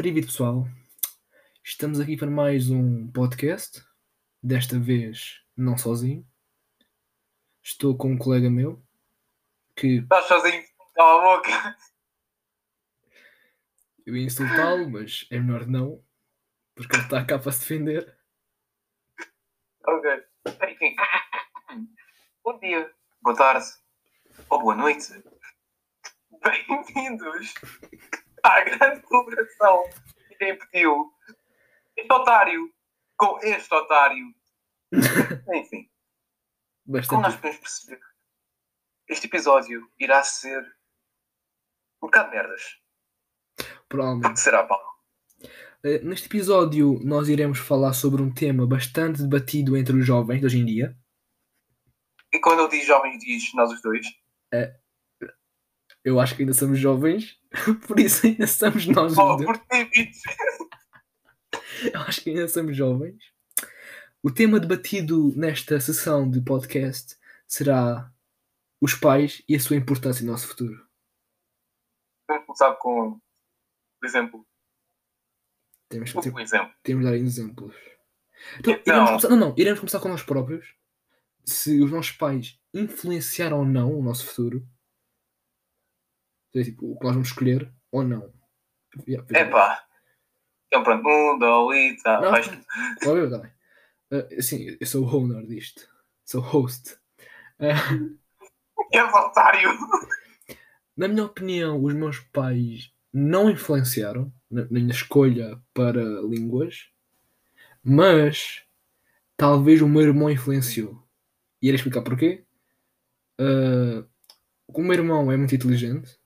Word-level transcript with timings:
Privídeo 0.00 0.30
pessoal, 0.30 0.66
estamos 1.62 2.00
aqui 2.00 2.16
para 2.16 2.30
mais 2.30 2.70
um 2.70 3.06
podcast, 3.12 3.84
desta 4.42 4.78
vez 4.78 5.44
não 5.54 5.76
sozinho. 5.76 6.26
Estou 7.62 7.94
com 7.94 8.12
um 8.12 8.16
colega 8.16 8.48
meu 8.48 8.82
que 9.76 9.98
Estás 9.98 10.24
sozinho, 10.24 10.64
cala 10.94 11.20
a 11.20 11.36
boca. 11.36 11.76
eu 14.06 14.16
ia 14.16 14.24
insultá-lo, 14.24 14.88
mas 14.88 15.26
é 15.30 15.38
melhor 15.38 15.66
não, 15.66 16.02
porque 16.74 16.96
ele 16.96 17.02
está 17.02 17.22
cá 17.22 17.38
para 17.38 17.52
se 17.52 17.60
defender. 17.60 18.16
Ok. 19.86 20.24
Enfim. 20.66 20.96
Bom 22.42 22.58
dia, 22.58 22.90
boa 23.20 23.36
tarde 23.36 23.66
ou 24.48 24.62
boa 24.62 24.74
noite. 24.74 25.22
Bem-vindos 26.42 27.52
à 28.44 28.60
grande 28.64 29.06
celebração 29.06 29.84
que 30.28 30.34
quem 30.36 30.58
pediu 30.58 31.12
este 31.96 32.12
otário 32.12 32.72
com 33.16 33.38
este 33.42 33.74
otário. 33.74 34.34
Enfim, 35.54 35.88
como 36.84 36.98
Bastante. 36.98 37.22
nós 37.22 37.36
podemos 37.36 37.58
perceber, 37.60 38.00
este 39.08 39.26
episódio 39.26 39.90
irá 39.98 40.22
ser 40.22 40.62
um 42.02 42.06
bocado 42.06 42.30
de 42.30 42.36
merdas. 42.36 42.62
Provavelmente. 43.88 44.22
Porque 44.24 44.40
será, 44.40 44.64
Paulo? 44.64 44.88
Eh, 45.84 46.00
Neste 46.00 46.26
episódio, 46.26 46.98
nós 47.04 47.28
iremos 47.28 47.58
falar 47.58 47.92
sobre 47.92 48.22
um 48.22 48.32
tema 48.32 48.66
bastante 48.66 49.22
debatido 49.22 49.76
entre 49.76 49.96
os 49.96 50.06
jovens 50.06 50.40
de 50.40 50.46
hoje 50.46 50.58
em 50.58 50.64
dia. 50.64 50.96
E 52.32 52.38
quando 52.40 52.60
eu 52.60 52.68
digo 52.68 52.84
jovem, 52.84 53.18
diz 53.18 53.52
nós 53.54 53.70
os 53.72 53.82
dois. 53.82 54.06
Eu 56.04 56.18
acho 56.18 56.34
que 56.34 56.42
ainda 56.42 56.54
somos 56.54 56.78
jovens, 56.78 57.38
por 57.86 58.00
isso 58.00 58.26
ainda 58.26 58.46
somos 58.46 58.86
nós 58.86 59.16
Oh. 59.18 59.36
Eu 61.92 62.00
acho 62.02 62.20
que 62.22 62.30
ainda 62.30 62.46
somos 62.48 62.76
jovens. 62.76 63.16
O 64.22 64.30
tema 64.30 64.60
debatido 64.60 65.32
nesta 65.36 65.78
sessão 65.80 66.28
de 66.30 66.40
podcast 66.42 67.16
será 67.46 68.10
os 68.80 68.94
pais 68.94 69.42
e 69.48 69.54
a 69.56 69.60
sua 69.60 69.76
importância 69.76 70.24
no 70.24 70.32
nosso 70.32 70.48
futuro. 70.48 70.86
Vamos 72.28 72.46
começar 72.46 72.74
com, 72.76 73.18
por 74.00 74.06
exemplo, 74.06 74.46
Temos, 75.88 76.14
um 76.14 76.38
exemplo. 76.38 76.70
temos 76.82 77.04
de 77.04 77.10
dar 77.10 77.16
exemplos. 77.16 77.74
Então, 78.58 78.74
Então- 78.74 78.94
iremos 78.94 79.10
começar, 79.10 79.28
não, 79.28 79.36
não, 79.36 79.54
iremos 79.56 79.80
começar 79.80 80.00
com 80.00 80.08
nós 80.08 80.22
próprios. 80.22 80.74
Se 81.44 81.80
os 81.82 81.90
nossos 81.90 82.12
pais 82.12 82.58
influenciaram 82.72 83.58
ou 83.60 83.64
não 83.64 83.98
o 83.98 84.02
nosso 84.02 84.26
futuro. 84.26 84.64
Ou 86.54 86.60
seja, 86.62 86.70
tipo, 86.70 86.92
o 86.92 86.98
que 86.98 87.04
nós 87.04 87.14
vamos 87.14 87.28
escolher 87.28 87.72
ou 87.92 88.02
não. 88.02 88.32
Yeah, 89.06 89.26
Epá. 89.38 89.84
Então 90.66 90.82
pronto, 90.82 91.08
um, 91.08 91.38
dois, 91.38 92.02
tá. 92.02 92.20
Não, 92.20 92.30
vais- 92.30 92.48
Ó, 93.06 93.16
eu, 93.16 93.30
tá 93.30 93.38
bem. 93.38 93.52
Ah, 94.12 94.42
sim, 94.42 94.76
eu 94.80 94.86
sou 94.86 95.04
o 95.04 95.16
owner 95.16 95.46
disto. 95.46 95.88
Sou 96.24 96.40
host. 96.40 96.96
Ah, 97.62 98.86
É 98.92 99.04
otário. 99.04 99.68
na 100.96 101.06
minha 101.08 101.24
opinião, 101.26 101.82
os 101.84 101.92
meus 101.94 102.18
pais 102.18 102.90
não 103.12 103.50
influenciaram 103.50 104.32
na, 104.50 104.62
na 104.62 104.68
minha 104.70 104.90
escolha 104.90 105.62
para 105.74 106.02
línguas, 106.22 106.88
mas 107.82 108.62
talvez 109.36 109.82
o 109.82 109.88
meu 109.88 110.02
irmão 110.02 110.30
influenciou. 110.30 111.06
E 111.62 111.66
irei 111.68 111.76
explicar 111.76 112.02
porquê. 112.02 112.44
Ah, 113.38 114.04
o 114.68 114.82
meu 114.82 114.92
irmão 114.94 115.30
é 115.30 115.36
muito 115.36 115.54
inteligente, 115.54 116.18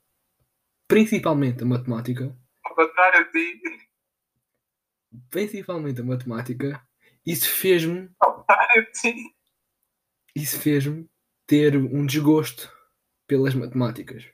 principalmente 0.94 1.60
a 1.60 1.66
matemática. 1.66 2.32
Ao 2.65 2.72
contrário 2.72 3.25
de 3.32 3.32
ti. 3.32 3.88
Principalmente 5.28 6.00
a 6.00 6.05
matemática. 6.05 6.81
Isso 7.27 7.49
fez-me 7.49 8.10
Ao 8.21 8.37
contrário 8.37 8.84
de 8.84 8.93
ti. 8.93 9.34
isso 10.37 10.60
fez-me 10.60 11.10
ter 11.49 11.77
um 11.77 12.06
desgosto 12.06 12.72
pelas 13.27 13.56
matemáticas. 13.56 14.25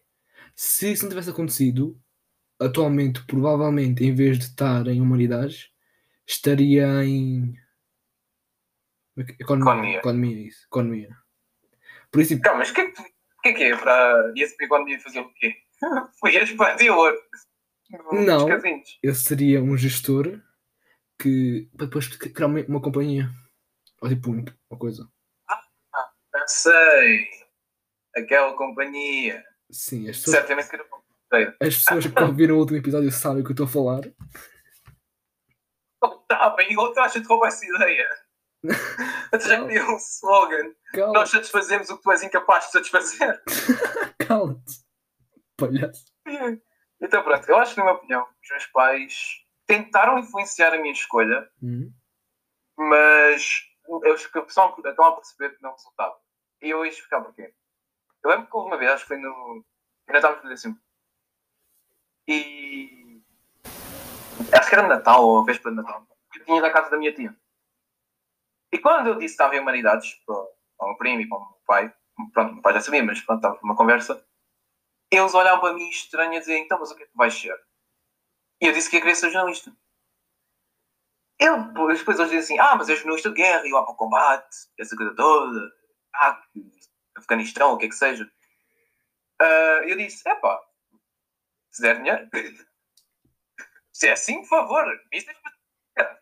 Se 0.54 0.93
isso 0.93 1.04
não 1.04 1.09
tivesse 1.09 1.31
acontecido, 1.31 1.98
atualmente, 2.60 3.25
provavelmente, 3.25 4.04
em 4.04 4.15
vez 4.15 4.38
de 4.38 4.44
estar 4.44 4.87
em 4.87 5.00
humanidades, 5.00 5.71
estaria 6.27 7.03
em 7.03 7.54
economia. 9.16 9.97
Economia. 9.97 9.98
Economia, 9.98 10.47
isso. 10.47 10.66
Economia. 10.66 11.16
Por 12.10 12.21
isso, 12.21 12.38
Calma, 12.42 12.59
mas 12.59 12.71
o 12.71 12.75
que 12.75 12.82
é 12.82 12.91
que 12.91 13.03
que 13.42 13.48
é 13.48 13.53
que 13.54 13.62
é 13.62 13.77
para. 13.77 14.32
E 14.37 14.42
esse 14.42 14.62
economia 14.62 15.00
fazer 15.00 15.21
o 15.21 15.32
quê? 15.32 15.56
Expandir 16.26 16.92
outro. 16.94 17.20
Não. 18.12 18.46
Eu 19.02 19.14
seria 19.14 19.62
um 19.62 19.76
gestor 19.76 20.41
que 21.20 21.68
para 21.76 21.86
depois 21.86 22.06
criar 22.08 22.46
uma, 22.46 22.60
uma 22.60 22.80
companhia. 22.82 23.28
Ou 24.00 24.08
tipo 24.08 24.30
um- 24.30 24.44
uma 24.70 24.78
coisa. 24.78 25.08
Não 26.32 26.46
sei. 26.48 27.26
Aquela 28.16 28.54
companhia. 28.56 29.44
Sim, 29.70 30.08
as 30.08 30.16
pessoas, 30.18 30.36
Certamente 30.36 30.68
que 30.68 30.76
era 30.76 31.56
as 31.60 31.76
pessoas 31.76 32.06
que 32.06 32.22
ouviram 32.22 32.56
o 32.56 32.58
último 32.58 32.78
episódio 32.78 33.10
sabem 33.12 33.42
o 33.42 33.44
que 33.44 33.50
eu 33.50 33.54
estou 33.54 33.66
a 33.66 33.68
falar. 33.68 34.00
Oh, 36.02 36.08
Tá 36.28 36.50
bem, 36.56 36.72
igual 36.72 36.92
tu 36.92 37.00
achas 37.00 37.20
de 37.22 37.28
roubar 37.28 37.48
essa 37.48 37.64
ideia. 37.64 38.08
Até 39.32 39.48
já 39.48 39.64
criei 39.64 39.82
um 39.82 39.97
slogan. 39.97 40.72
Cala- 40.92 41.12
Nós 41.12 41.30
satisfazemos 41.30 41.88
o 41.91 41.97
que 41.97 42.02
tu 42.02 42.10
és 42.12 42.22
incapaz 42.22 42.66
de 42.66 42.72
satisfazer. 42.72 43.42
Cala-te. 44.26 44.80
Palhaço. 45.60 46.04
Então 47.00 47.22
pronto, 47.22 47.48
eu 47.48 47.56
acho 47.59 47.72
que 47.75 47.78
na 47.78 47.84
minha 47.84 47.97
opinião, 47.97 48.26
os 48.43 48.48
meus 48.50 48.66
pais 48.66 49.44
tentaram 49.66 50.19
influenciar 50.19 50.72
a 50.75 50.78
minha 50.78 50.93
escolha, 50.93 51.48
Hum. 51.62 51.93
mas 52.76 53.62
eu 54.03 54.12
acho 54.15 54.31
que 54.31 54.38
a 54.38 54.43
pessoa 54.43 54.75
estão 54.84 55.04
a 55.06 55.16
perceber 55.16 55.56
que 55.56 55.62
não 55.62 55.72
resultava. 55.72 56.16
E 56.62 56.71
eu 56.71 56.84
ia 56.84 56.91
explicar 56.91 57.22
porquê. 57.22 57.54
Eu 58.22 58.31
lembro 58.31 58.47
que 58.47 58.56
houve 58.56 58.69
uma 58.69 58.76
vez, 58.76 58.91
acho 58.91 59.03
que 59.04 59.09
foi 59.09 59.16
no. 59.16 59.65
Ainda 60.06 60.19
estávamos 60.19 60.44
no 60.44 60.50
décimo. 60.50 60.78
E. 62.28 63.22
Acho 64.53 64.69
que 64.69 64.75
era 64.75 64.87
Natal 64.87 65.25
ou 65.25 65.41
a 65.41 65.44
véspera 65.44 65.71
de 65.71 65.77
Natal. 65.82 66.06
Eu 66.34 66.44
tinha 66.44 66.59
ido 66.59 66.66
à 66.66 66.71
casa 66.71 66.91
da 66.91 66.97
minha 66.98 67.12
tia. 67.15 67.34
E 68.72 68.78
quando 68.78 69.09
eu 69.09 69.15
disse 69.15 69.37
que 69.37 69.42
estava 69.42 69.56
em 69.56 69.60
Humanidades, 69.60 70.15
para, 70.27 70.37
para 70.37 70.84
o 70.84 70.88
meu 70.88 70.97
primo 70.97 71.21
e 71.21 71.28
para 71.28 71.38
o 71.38 71.41
meu 71.41 71.59
pai, 71.66 71.94
pronto, 72.32 72.50
o 72.50 72.54
meu 72.54 72.62
pai 72.62 72.75
já 72.75 72.81
sabia, 72.81 73.03
mas 73.03 73.21
pronto, 73.21 73.38
estava 73.38 73.59
numa 73.62 73.75
conversa, 73.77 74.25
eles 75.10 75.34
olhavam 75.34 75.60
para 75.60 75.75
mim 75.75 75.88
estranho 75.88 76.37
a 76.37 76.41
dizer: 76.41 76.59
então, 76.59 76.78
mas 76.78 76.91
o 76.91 76.97
que 76.97 77.03
é 77.04 77.06
que 77.06 77.16
vais 77.16 77.34
ser? 77.34 77.59
E 78.60 78.66
eu 78.66 78.72
disse 78.72 78.88
que 78.91 78.97
ia 78.97 79.03
querer 79.03 79.15
ser 79.15 79.31
jornalista. 79.31 79.72
Eu, 81.38 81.56
depois, 81.72 82.19
eles 82.19 82.31
dizem 82.31 82.38
assim: 82.38 82.59
ah, 82.59 82.76
mas 82.76 82.88
és 82.88 82.98
jornalista 82.98 83.31
de 83.31 83.37
guerra, 83.37 83.66
e 83.66 83.72
lá 83.72 83.82
para 83.82 83.93
o 83.93 83.97
combate, 83.97 84.56
essa 84.78 84.94
coisa 84.97 85.15
toda, 85.15 85.72
Afeganistão, 87.16 87.72
o 87.72 87.78
que 87.78 87.87
é 87.87 87.88
que 87.88 87.94
seja. 87.94 88.31
Ah, 89.41 89.82
eu 89.87 89.97
disse: 89.97 90.28
é 90.28 90.34
pá, 90.37 90.60
se 91.71 91.82
der 91.82 91.97
dinheiro, 91.97 92.28
se 93.92 94.09
é 94.09 94.12
assim, 94.12 94.41
por 94.42 94.48
favor, 94.48 94.84
isso 95.12 95.31
é. 95.31 96.21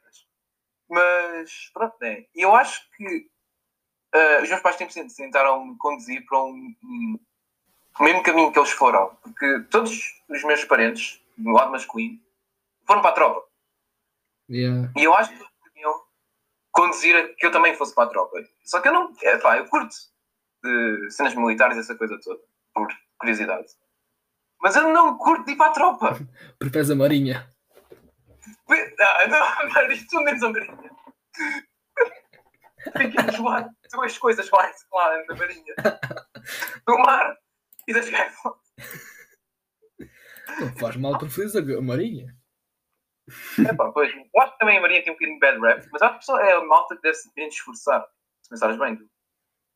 Mas, 0.88 1.70
pronto, 1.72 1.96
né? 2.00 2.24
Eu 2.34 2.54
acho 2.54 2.88
que 2.96 3.30
ah, 4.14 4.42
os 4.42 4.48
meus 4.48 4.60
pais 4.62 4.76
sempre 4.76 5.14
tentaram 5.14 5.64
me 5.66 5.78
conduzir 5.78 6.24
para 6.26 6.42
um- 6.42 7.18
o 7.98 8.02
mesmo 8.04 8.22
caminho 8.22 8.52
que 8.52 8.58
eles 8.58 8.70
foram, 8.70 9.16
porque 9.22 9.60
todos 9.70 9.90
os 10.28 10.44
meus 10.44 10.64
parentes, 10.64 11.20
do 11.36 11.50
lado 11.50 11.72
masculino, 11.72 12.18
foram 12.86 13.02
para 13.02 13.10
a 13.10 13.14
tropa. 13.14 13.48
Yeah. 14.50 14.90
E 14.96 15.04
eu 15.04 15.14
acho 15.14 15.30
que 15.30 15.36
eles 15.36 15.48
podiam 15.62 16.02
conduzir 16.72 17.16
a 17.16 17.28
que 17.34 17.46
eu 17.46 17.50
também 17.50 17.74
fosse 17.74 17.94
para 17.94 18.04
a 18.04 18.10
tropa. 18.10 18.38
Só 18.64 18.80
que 18.80 18.88
eu 18.88 18.92
não. 18.92 19.12
É 19.22 19.36
pá, 19.38 19.58
eu 19.58 19.66
curto 19.66 19.94
de 20.64 21.10
cenas 21.10 21.34
militares, 21.34 21.76
essa 21.76 21.94
coisa 21.94 22.18
toda, 22.22 22.40
por 22.72 22.88
curiosidade. 23.18 23.66
Mas 24.60 24.74
eu 24.74 24.88
não 24.92 25.18
curto 25.18 25.44
de 25.44 25.52
ir 25.52 25.56
para 25.56 25.70
a 25.70 25.74
tropa. 25.74 26.18
Preferes 26.58 26.90
a 26.90 26.94
Marinha. 26.94 27.52
Ah, 29.00 29.28
não, 29.28 29.68
Marinha, 29.74 30.06
tu 30.08 30.20
menos 30.22 30.42
a 30.42 30.50
Marinha. 30.50 30.90
Fiquei 32.96 33.20
a 33.20 33.32
jogar 33.32 33.68
duas 33.92 34.16
coisas 34.18 34.48
mais 34.50 34.82
claras 34.84 35.26
da 35.26 35.34
Marinha: 35.34 35.74
do 36.86 36.98
mar 36.98 37.36
e 38.06 38.10
guerras. 38.10 38.36
Não 40.60 40.76
faz 40.78 40.96
mal 40.96 41.18
preferes 41.18 41.54
a 41.56 41.60
a 41.60 41.82
Marinha. 41.82 42.36
É 43.66 43.74
pá, 43.74 43.90
pois. 43.92 44.10
Eu 44.14 44.40
acho 44.42 44.52
que 44.52 44.58
também 44.58 44.78
a 44.78 44.80
Marinha 44.80 45.02
tem 45.02 45.12
um 45.12 45.16
bocadinho 45.16 45.38
de 45.38 45.40
bad 45.46 45.58
rap, 45.60 45.88
mas 45.92 46.02
acho 46.02 46.18
que 46.26 46.32
é 46.40 46.52
a 46.54 46.64
malta 46.64 46.96
que 46.96 47.02
deve 47.02 47.14
se 47.14 47.30
esforçar. 47.46 48.06
Se 48.42 48.48
pensares 48.50 48.78
bem, 48.78 48.96
tu. 48.96 49.08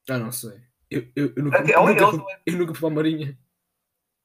Ah, 0.09 0.19
não 0.19 0.33
sei. 0.33 0.59
Eu, 0.91 1.03
eu, 1.17 1.33
eu, 1.37 1.45
nunca, 1.45 1.59
Ok, 1.61 1.75
eu, 1.75 1.87
nunca, 1.87 2.03
eles- 2.03 2.11
fui- 2.11 2.43
eu 2.47 2.57
nunca 2.59 2.75
fui 2.75 2.81
para 2.81 2.89
a 2.89 2.95
Marinha. 2.95 3.39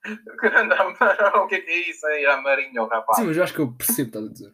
O 1.43 1.47
que 1.47 1.55
é 1.55 1.61
que 1.61 1.69
é 1.71 1.89
isso 1.89 2.05
aí? 2.07 2.25
A 2.25 2.41
Marinha, 2.41 2.81
o 2.83 2.87
rapaz. 2.87 3.17
Sim, 3.17 3.25
mas 3.25 3.35
eu 3.37 3.43
acho 3.43 3.53
que 3.53 3.59
eu 3.59 3.73
percebo 3.73 4.09
o 4.09 4.11
que 4.11 4.17
estás 4.17 4.25
a 4.25 4.33
dizer. 4.33 4.53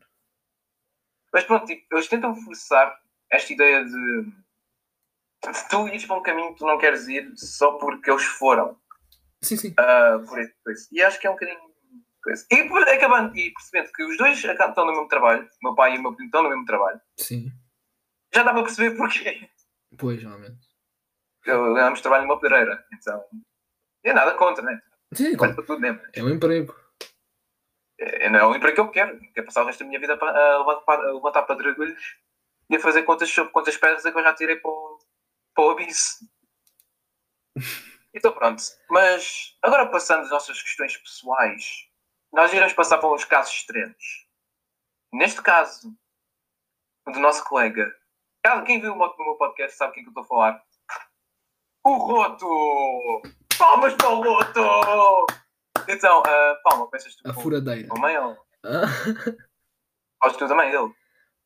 Mas 1.31 1.43
pronto, 1.45 1.65
tipo, 1.65 1.85
eles 1.95 2.07
tentam 2.07 2.35
forçar 2.35 2.99
esta 3.31 3.53
ideia 3.53 3.83
de, 3.85 4.23
de 4.25 5.69
tu 5.69 5.87
ires 5.87 6.05
para 6.05 6.17
um 6.17 6.23
caminho 6.23 6.53
que 6.53 6.59
tu 6.59 6.65
não 6.65 6.77
queres 6.77 7.07
ir 7.07 7.31
só 7.35 7.73
porque 7.77 8.09
eles 8.09 8.23
foram 8.23 8.79
Sim, 9.43 9.57
sim. 9.57 9.73
ah, 9.77 10.19
por 10.25 10.37
coisa. 10.63 10.87
E 10.91 11.01
acho 11.03 11.19
que 11.19 11.27
é 11.27 11.29
um 11.29 11.33
bocadinho 11.33 11.59
coisa. 12.23 12.45
E 12.49 12.63
por- 12.69 12.87
acabando 12.87 13.35
e 13.37 13.51
percebendo 13.51 13.91
que 13.91 14.03
os 14.03 14.17
dois 14.17 14.41
estão 14.43 14.85
no 14.85 14.91
mesmo 14.93 15.07
trabalho, 15.07 15.43
o 15.43 15.67
meu 15.67 15.75
pai 15.75 15.95
e 15.95 15.97
o 15.99 16.01
meu 16.01 16.13
primo 16.13 16.27
estão 16.27 16.41
no 16.43 16.49
mesmo 16.49 16.65
trabalho, 16.65 16.99
Sim. 17.19 17.51
já 18.33 18.43
dá 18.43 18.53
para 18.53 18.63
perceber 18.63 18.95
porquê. 18.97 19.49
Pois, 19.97 20.21
realmente. 20.21 20.65
Eu 21.45 21.75
ambos 21.77 21.99
trabalho 22.01 22.23
numa 22.25 22.39
pedreira, 22.39 22.85
então. 22.93 23.21
É 24.03 24.13
nada 24.13 24.33
contra, 24.35 24.63
né? 24.63 24.81
Sim, 25.13 25.35
claro. 25.35 25.55
tudo 25.55 25.79
mesmo. 25.79 25.99
É 26.13 26.23
um 26.23 26.29
emprego. 26.29 26.73
É, 27.99 28.29
não 28.29 28.39
é 28.39 28.45
o 28.45 28.55
emprego 28.55 28.75
que 28.75 28.81
eu 28.81 28.89
quero. 28.89 29.19
Quero 29.33 29.45
passar 29.45 29.63
o 29.63 29.65
resto 29.65 29.79
da 29.79 29.85
minha 29.87 29.99
vida 29.99 30.17
pa- 30.17 30.29
a 30.31 30.57
levantar, 30.59 30.99
a 30.99 31.11
levantar 31.11 31.43
pedregulhos 31.43 32.17
e 32.69 32.75
a 32.75 32.79
fazer 32.79 33.03
contas 33.03 33.29
sobre 33.29 33.51
quantas 33.51 33.77
pedras 33.77 34.05
é 34.05 34.11
que 34.11 34.17
eu 34.17 34.23
já 34.23 34.33
tirei 34.33 34.55
para 34.55 34.71
o, 34.71 34.97
para 35.53 35.63
o 35.65 35.69
abismo. 35.71 36.27
Então 38.13 38.31
pronto. 38.31 38.61
Mas 38.89 39.57
agora 39.61 39.87
passando 39.89 40.23
às 40.23 40.29
nossas 40.29 40.61
questões 40.61 40.95
pessoais, 40.97 41.87
nós 42.31 42.51
iremos 42.53 42.73
passar 42.73 42.97
para 42.99 43.11
os 43.13 43.25
casos 43.25 43.53
extremos. 43.53 44.27
Neste 45.11 45.41
caso, 45.41 45.95
o 47.07 47.11
do 47.11 47.19
nosso 47.19 47.43
colega. 47.43 47.91
Quem 48.65 48.81
viu 48.81 48.93
o 48.93 48.97
meu 48.97 49.07
o 49.07 49.23
meu 49.25 49.35
podcast 49.35 49.77
sabe 49.77 49.93
quem 49.93 50.03
que 50.03 50.09
eu 50.09 50.11
estou 50.11 50.23
a 50.23 50.27
falar. 50.27 50.63
O 51.85 51.95
Roto! 51.97 53.21
Palmas 53.57 53.93
para 53.95 54.09
o 54.09 54.21
Roto! 54.23 55.25
Então, 55.87 56.23
ah, 56.25 56.59
Palma, 56.63 56.89
pensas 56.89 57.15
tu 57.15 57.29
A 57.29 57.33
furadeira. 57.33 57.89
a 57.91 57.99
mãe 57.99 58.17
ou 58.17 58.37
Ah, 58.65 58.85
Gostas 60.21 60.37
tu 60.39 60.47
também 60.47 60.71
dele? 60.71 60.93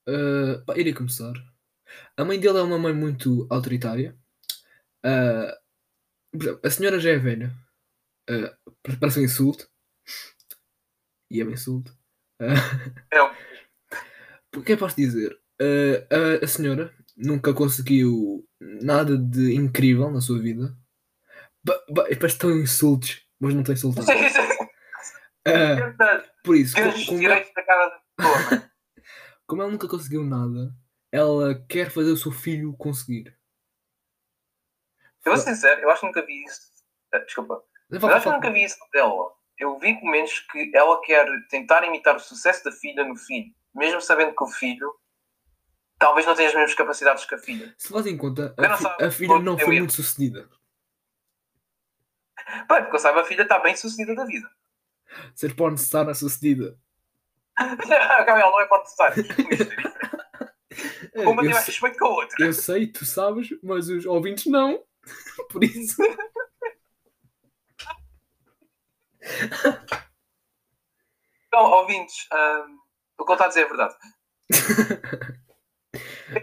ah, 0.07 0.63
pá, 0.65 0.77
irei 0.77 0.93
começar. 0.93 1.33
A 2.15 2.23
mãe 2.25 2.39
dele 2.39 2.59
é 2.59 2.61
uma 2.61 2.77
mãe 2.77 2.93
muito 2.93 3.47
autoritária. 3.49 4.15
Exemplo, 5.03 5.57
a 6.63 6.69
senhora 6.69 6.99
já 6.99 7.11
é 7.11 7.17
velha. 7.17 7.53
Ah, 8.29 8.57
parece 8.99 9.19
um 9.19 9.23
insulto. 9.23 9.67
E 11.31 11.41
é 11.41 11.45
um 11.45 11.51
insulto. 11.51 11.95
Ah, 12.41 12.53
É 13.11 13.23
um- 13.23 13.31
O 14.55 14.61
que 14.63 14.71
é 14.71 14.75
que 14.75 14.79
posso 14.79 14.95
dizer? 14.95 15.37
Ah, 15.61 16.41
a, 16.41 16.45
a 16.45 16.47
senhora 16.47 16.93
nunca 17.15 17.53
conseguiu 17.53 18.47
nada 18.59 19.17
de 19.17 19.53
incrível 19.53 20.09
na 20.11 20.21
sua 20.21 20.39
vida. 20.39 20.75
Que 22.19 22.25
estão 22.25 22.51
insultos, 22.51 23.21
mas 23.39 23.53
não 23.53 23.61
estão 23.61 23.73
insultados. 23.75 24.09
Ah, 25.49 26.23
por 26.43 26.57
isso, 26.57 26.75
Tens 26.75 27.05
como, 27.05 27.19
direitos 27.19 27.53
da 27.53 27.63
cara 27.63 27.87
da 27.87 28.01
pessoa. 28.17 28.71
como 29.47 29.61
ela 29.61 29.71
nunca 29.71 29.87
conseguiu 29.87 30.21
nada, 30.21 30.75
ela 31.09 31.55
quer 31.69 31.89
fazer 31.89 32.11
o 32.11 32.17
seu 32.17 32.33
filho 32.33 32.73
conseguir. 32.75 33.33
Eu 35.27 35.33
vou 35.33 35.41
ser 35.41 35.55
sincero, 35.55 35.81
eu 35.81 35.89
acho 35.89 35.99
que 36.01 36.05
nunca 36.07 36.25
vi 36.25 36.43
isso. 36.43 36.61
Ah, 37.13 37.19
Desculpa. 37.19 37.63
Eu 37.91 38.07
acho 38.09 38.23
que 38.25 38.31
nunca 38.31 38.51
vi 38.51 38.63
isso 38.63 38.77
dela. 38.93 39.31
Eu 39.57 39.79
vi 39.79 39.95
pelo 39.99 40.11
menos 40.11 40.39
que 40.51 40.71
ela 40.75 41.01
quer 41.01 41.25
tentar 41.49 41.83
imitar 41.83 42.15
o 42.15 42.19
sucesso 42.19 42.63
da 42.63 42.71
filha 42.71 43.03
no 43.03 43.15
filho, 43.15 43.51
mesmo 43.73 43.99
sabendo 44.01 44.35
que 44.35 44.43
o 44.43 44.47
filho 44.47 44.93
talvez 45.97 46.25
não 46.27 46.35
tenha 46.35 46.49
as 46.49 46.53
mesmas 46.55 46.75
capacidades 46.75 47.25
que 47.25 47.33
a 47.35 47.39
filha. 47.39 47.73
Se 47.77 47.89
faz 47.89 48.05
em 48.05 48.15
conta, 48.17 48.53
a, 48.57 48.77
fi- 48.77 48.83
sabe, 48.83 49.03
a 49.03 49.11
filha 49.11 49.39
não 49.39 49.57
foi 49.57 49.77
muito 49.79 49.93
sucedida. 49.93 50.47
Bem, 52.69 52.81
porque 52.83 52.95
eu 52.95 52.99
saiba, 52.99 53.21
a 53.21 53.25
filha 53.25 53.41
está 53.43 53.59
bem 53.59 53.75
sucedida 53.75 54.13
da 54.15 54.25
vida. 54.25 54.47
Ser 55.35 55.55
pornstar 55.55 56.13
sucedida. 56.15 56.77
Gabriel, 57.57 58.51
não 58.51 58.61
é 58.61 58.65
para 58.67 58.83
testar. 58.83 59.13
É, 61.13 61.23
Uma 61.27 61.41
eu, 61.41 61.45
tem 61.45 61.53
mais 61.53 61.65
sei, 61.65 61.73
respeito 61.73 61.97
que 61.97 62.03
a 62.03 62.07
outra. 62.07 62.45
eu 62.45 62.53
sei, 62.53 62.85
tu 62.87 63.03
sabes, 63.03 63.49
mas 63.63 63.89
os 63.89 64.05
ouvintes 64.05 64.45
não. 64.45 64.83
Por 65.51 65.63
isso. 65.63 66.01
Então, 71.47 71.71
ouvintes, 71.71 72.27
hum, 72.31 72.79
o 73.17 73.25
que 73.25 73.31
ele 73.31 73.35
está 73.35 73.45
a 73.45 73.47
dizer 73.47 73.61
é 73.61 73.67
verdade. 73.67 73.95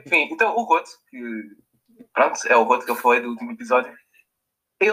Enfim, 0.06 0.28
então 0.32 0.56
o 0.56 0.62
Roto, 0.64 0.90
que 1.08 1.42
pronto, 2.12 2.38
é 2.48 2.56
o 2.56 2.64
Roto 2.64 2.84
que 2.84 2.90
eu 2.90 2.96
falei 2.96 3.20
do 3.20 3.30
último 3.30 3.52
episódio, 3.52 3.96
ele 4.80 4.90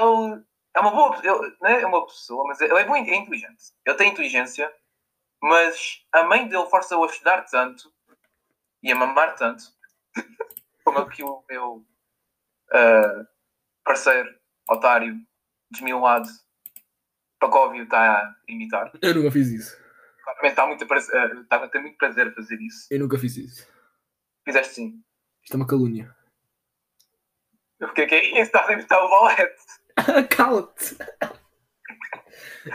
é 0.73 0.79
uma 0.79 0.91
boa 0.91 1.17
ele, 1.17 1.57
não 1.61 1.69
é 1.69 1.85
uma 1.85 2.05
pessoa, 2.05 2.45
mas 2.45 2.61
ele 2.61 2.73
é 2.73 2.85
muito 2.85 3.09
é 3.09 3.15
inteligente. 3.15 3.73
Ele 3.85 3.95
tem 3.95 4.11
inteligência, 4.11 4.73
mas 5.41 6.05
a 6.11 6.23
mãe 6.23 6.47
dele 6.47 6.69
força-o 6.69 7.03
a 7.03 7.07
estudar 7.07 7.43
tanto 7.45 7.91
e 8.83 8.91
a 8.91 8.95
mamar 8.95 9.35
tanto, 9.35 9.63
como 10.83 10.99
é 10.99 11.09
que 11.09 11.23
o 11.23 11.43
meu 11.49 11.85
ah, 12.71 13.27
parceiro, 13.91 14.29
otário, 14.69 15.15
desmiolado, 15.69 16.29
Pacóvio 17.39 17.83
está 17.83 18.19
a 18.21 18.35
imitar. 18.47 18.89
Eu 19.01 19.15
nunca 19.15 19.31
fiz 19.31 19.49
isso. 19.49 19.77
Claramente 20.23 20.51
está, 20.51 20.65
muito 20.67 20.83
a 20.83 20.87
prazer- 20.87 21.15
ah, 21.15 21.41
está 21.65 21.81
muito 21.81 21.97
prazer 21.97 22.27
a 22.27 22.31
fazer 22.33 22.61
isso. 22.61 22.87
Eu 22.89 22.99
nunca 22.99 23.17
fiz 23.17 23.35
isso. 23.35 23.67
Fizeste 24.45 24.75
sim. 24.75 25.03
Isto 25.43 25.53
é 25.53 25.57
uma 25.57 25.67
calúnia. 25.67 26.15
O 27.81 27.93
que 27.93 28.01
é 28.01 28.05
que 28.05 28.13
é 28.13 28.25
isso? 28.33 28.41
Estás 28.43 28.69
a 28.69 28.73
imitar 28.73 29.03
o 29.03 29.09
Valete. 29.09 29.55
Cala-te! 30.29 30.95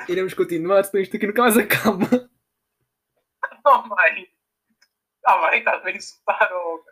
Iremos 0.08 0.34
continuar, 0.34 0.82
senão 0.82 1.00
isto 1.00 1.16
aqui 1.16 1.28
nunca 1.28 1.42
mais 1.42 1.54
acaba. 1.56 2.28
Oh, 3.64 3.82
mãe. 3.86 4.26
Ah, 5.24 5.38
mãe, 5.42 5.60
estás 5.60 5.84
a 5.86 5.90
insultar. 5.92 6.48
Oh, 6.52 6.82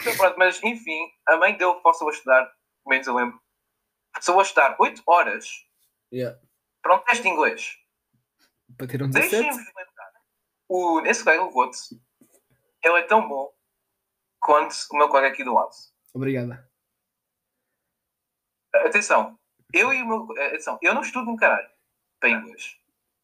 então, 0.00 0.34
mas 0.38 0.62
enfim, 0.64 1.06
a 1.28 1.36
mãe 1.36 1.54
dele 1.58 1.78
forçou 1.82 2.08
a 2.08 2.12
estudar, 2.12 2.50
menos 2.88 3.06
eu 3.06 3.14
lembro, 3.14 3.40
forçou 4.14 4.38
a 4.38 4.42
estudar 4.42 4.76
8 4.78 5.02
horas 5.06 5.66
Yeah. 6.12 6.40
para 6.82 6.96
um 6.96 7.04
teste 7.04 7.22
de 7.22 7.28
inglês. 7.28 7.76
Para 8.76 8.86
ter 8.88 9.02
um 9.02 9.10
Deixem-me 9.10 9.46
17. 9.48 9.72
lembrar. 9.76 10.12
O, 10.68 11.00
esse 11.06 11.22
colega, 11.22 11.42
o 11.44 11.50
Voto, 11.50 11.76
ele 12.82 12.98
é 12.98 13.02
tão 13.02 13.28
bom 13.28 13.52
quanto 14.40 14.74
o 14.92 14.96
meu 14.96 15.08
colega 15.08 15.28
aqui 15.32 15.44
do 15.44 15.54
lado. 15.54 15.70
Obrigada. 16.14 16.68
Atenção, 18.74 19.38
eu 19.72 19.92
e 19.92 20.02
o 20.02 20.06
meu. 20.06 20.32
Atenção, 20.46 20.78
eu 20.82 20.94
não 20.94 21.02
estudo 21.02 21.30
um 21.30 21.36
caralho 21.36 21.68
para 22.20 22.30
inglês. 22.30 22.76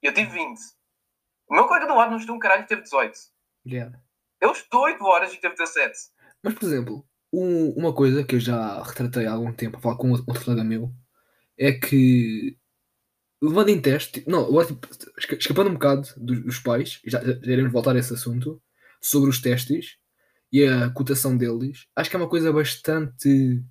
Eu 0.02 0.12
tive 0.12 0.30
20. 0.32 0.58
O 1.48 1.54
meu 1.54 1.66
colega 1.66 1.86
do 1.86 1.94
lado 1.94 2.10
não 2.10 2.16
estudou 2.16 2.36
um 2.36 2.40
caralho 2.40 2.64
e 2.64 2.66
teve 2.66 2.82
18. 2.82 3.18
Obrigada. 3.64 4.04
Eu 4.40 4.52
estou 4.52 4.82
8 4.82 5.04
horas 5.04 5.32
e 5.32 5.38
teve 5.38 5.54
17. 5.54 5.96
Mas, 6.42 6.54
por 6.54 6.64
exemplo, 6.64 7.08
um- 7.32 7.70
uma 7.72 7.94
coisa 7.94 8.24
que 8.24 8.36
eu 8.36 8.40
já 8.40 8.82
retratei 8.82 9.26
há 9.26 9.32
algum 9.32 9.52
tempo 9.52 9.76
a 9.78 9.80
falar 9.80 9.96
com 9.96 10.10
outro, 10.12 10.44
colega 10.44 10.64
meu 10.64 10.92
é 11.58 11.72
que, 11.72 12.56
levando 13.42 13.70
em 13.70 13.80
teste, 13.80 14.24
não, 14.28 14.46
agora, 14.46 14.66
tipo, 14.68 14.88
esca- 15.18 15.36
escapando 15.36 15.70
um 15.70 15.74
bocado 15.74 16.08
dos, 16.16 16.42
dos 16.44 16.58
pais, 16.60 17.00
já, 17.06 17.22
já 17.24 17.52
iremos 17.52 17.72
voltar 17.72 17.96
a 17.96 17.98
esse 17.98 18.14
assunto, 18.14 18.62
sobre 19.00 19.30
os 19.30 19.40
testes 19.40 19.96
e 20.52 20.64
a 20.64 20.90
cotação 20.90 21.36
deles, 21.36 21.86
acho 21.96 22.10
que 22.10 22.16
é 22.16 22.18
uma 22.18 22.28
coisa 22.28 22.52
bastante 22.52 23.62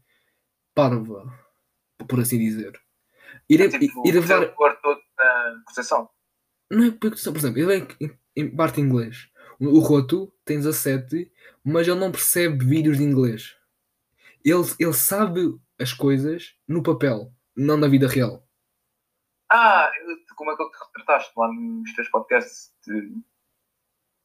parva, 0.74 1.24
por 2.08 2.20
assim 2.20 2.38
dizer. 2.40 2.80
Ir, 3.50 3.62
É 3.62 3.70
tipo, 3.70 4.08
ir 4.08 4.14
fazer 4.22 4.40
levar, 4.40 4.76
todo 4.82 5.00
na 5.18 5.64
cotação. 5.66 6.10
não 6.72 6.86
é 6.86 6.92
por 6.92 7.10
cotação, 7.12 7.34
por 7.34 7.40
exemplo, 7.40 7.60
ele 7.60 7.74
é 7.74 7.88
em, 8.06 8.20
em 8.36 8.56
parte 8.56 8.82
inglês. 8.82 9.28
O, 9.60 9.80
Roto 9.80 10.34
tem 10.44 10.58
17, 10.58 11.32
mas 11.64 11.88
ele 11.88 12.00
não 12.00 12.12
percebe 12.12 12.64
vídeos 12.66 12.98
de 12.98 13.04
inglês. 13.04 13.56
Ele, 14.44 14.64
ele 14.80 14.94
sabe 14.94 15.58
as 15.80 15.94
coisas 15.94 16.56
no 16.68 16.84
papel, 16.84 17.32
não 17.56 17.78
na 17.78 17.88
vida 17.88 18.08
real. 18.08 18.46
Ah, 19.50 19.92
como 20.36 20.52
é 20.52 20.56
que 20.56 20.62
eu 20.62 20.70
te 20.70 20.78
retrataste 20.78 21.32
lá 21.38 21.48
nos 21.52 21.94
teus 21.94 22.10
podcasts? 22.10 22.74